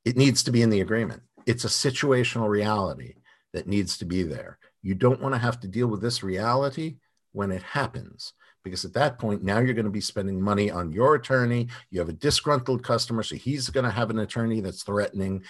[0.06, 1.22] it needs to be in the agreement.
[1.46, 3.16] It's a situational reality
[3.54, 4.60] that needs to be there.
[4.82, 6.98] You don't want to have to deal with this reality
[7.32, 8.34] when it happens
[8.64, 11.68] because at that point now you're going to be spending money on your attorney.
[11.90, 15.44] You have a disgruntled customer so he's going to have an attorney that's threatening.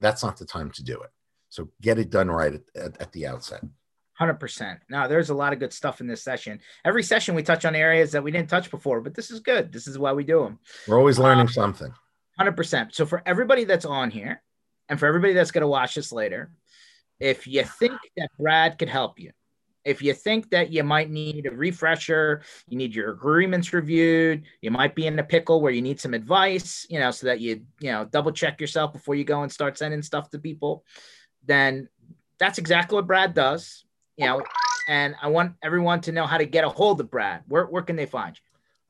[0.00, 1.10] That's not the time to do it.
[1.48, 3.62] So get it done right at, at, at the outset.
[4.20, 6.60] 100% now there's a lot of good stuff in this session.
[6.84, 9.72] Every session we touch on areas that we didn't touch before but this is good.
[9.72, 11.92] This is why we do them we're always learning um, something
[12.40, 14.42] 100% so for everybody that's on here
[14.88, 16.50] and for everybody that's going to watch this later
[17.20, 19.32] if you think that brad could help you
[19.84, 24.70] if you think that you might need a refresher, you need your agreements reviewed, you
[24.70, 27.62] might be in a pickle where you need some advice, you know, so that you,
[27.80, 30.84] you know, double check yourself before you go and start sending stuff to people,
[31.44, 31.88] then
[32.38, 33.84] that's exactly what Brad does,
[34.16, 34.42] you know,
[34.88, 37.42] and I want everyone to know how to get a hold of Brad.
[37.48, 38.42] Where, where can they find you?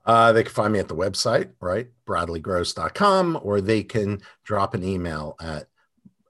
[0.05, 1.89] Uh, they can find me at the website, right?
[2.07, 5.69] bradleygross.com, or they can drop an email at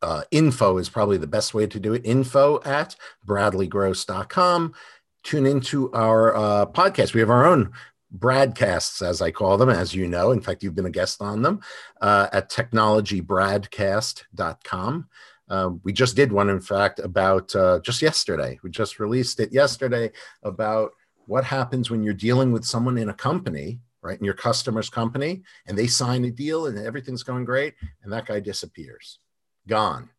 [0.02, 2.02] uh, info is probably the best way to do it.
[2.04, 2.94] Info at
[3.26, 4.74] bradleygross.com.
[5.22, 7.14] Tune into our uh, podcast.
[7.14, 7.70] We have our own
[8.10, 10.32] broadcasts, as I call them, as you know.
[10.32, 11.60] In fact, you've been a guest on them
[12.00, 15.08] uh, at technologybradcast.com.
[15.48, 18.58] Uh, we just did one, in fact, about uh, just yesterday.
[18.62, 20.10] We just released it yesterday
[20.42, 20.92] about
[21.26, 25.42] what happens when you're dealing with someone in a company, right, in your customer's company,
[25.66, 29.20] and they sign a deal and everything's going great, and that guy disappears
[29.66, 30.10] gone.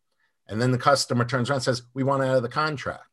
[0.48, 3.04] And then the customer turns around and says, We want out of the contract.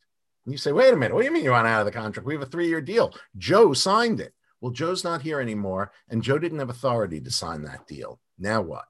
[0.45, 1.91] And you say, Wait a minute, what do you mean you want out of the
[1.91, 2.25] contract?
[2.25, 3.13] We have a three year deal.
[3.37, 4.33] Joe signed it.
[4.59, 8.19] Well, Joe's not here anymore, and Joe didn't have authority to sign that deal.
[8.37, 8.85] Now what?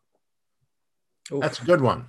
[1.29, 2.07] That's a good one.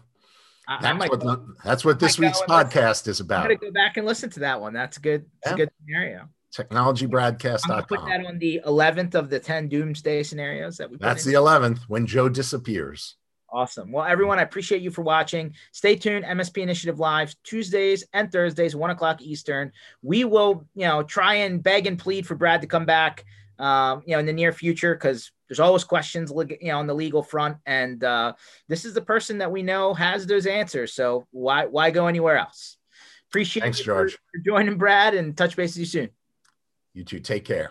[0.80, 3.42] that's, what the, that's what this week's podcast is about.
[3.42, 4.72] I'm gonna go back and listen to that one.
[4.72, 5.26] That's a good.
[5.44, 5.64] That's yeah.
[5.64, 6.28] a good scenario.
[6.56, 7.84] Technologybradcast.com.
[7.84, 10.98] Put that on the 11th of the 10 doomsday scenarios that we.
[10.98, 13.16] That's the 11th when Joe disappears.
[13.52, 13.92] Awesome.
[13.92, 15.54] Well, everyone, I appreciate you for watching.
[15.72, 16.24] Stay tuned.
[16.24, 19.72] MSP Initiative Live Tuesdays and Thursdays, one o'clock Eastern.
[20.00, 23.26] We will, you know, try and beg and plead for Brad to come back,
[23.58, 26.94] um, you know, in the near future because there's always questions, you know, on the
[26.94, 28.32] legal front, and uh,
[28.68, 30.94] this is the person that we know has those answers.
[30.94, 32.78] So why why go anywhere else?
[33.28, 36.08] Appreciate Thanks, George, for, for joining Brad, and touch base with you soon.
[36.94, 37.20] You too.
[37.20, 37.70] Take care.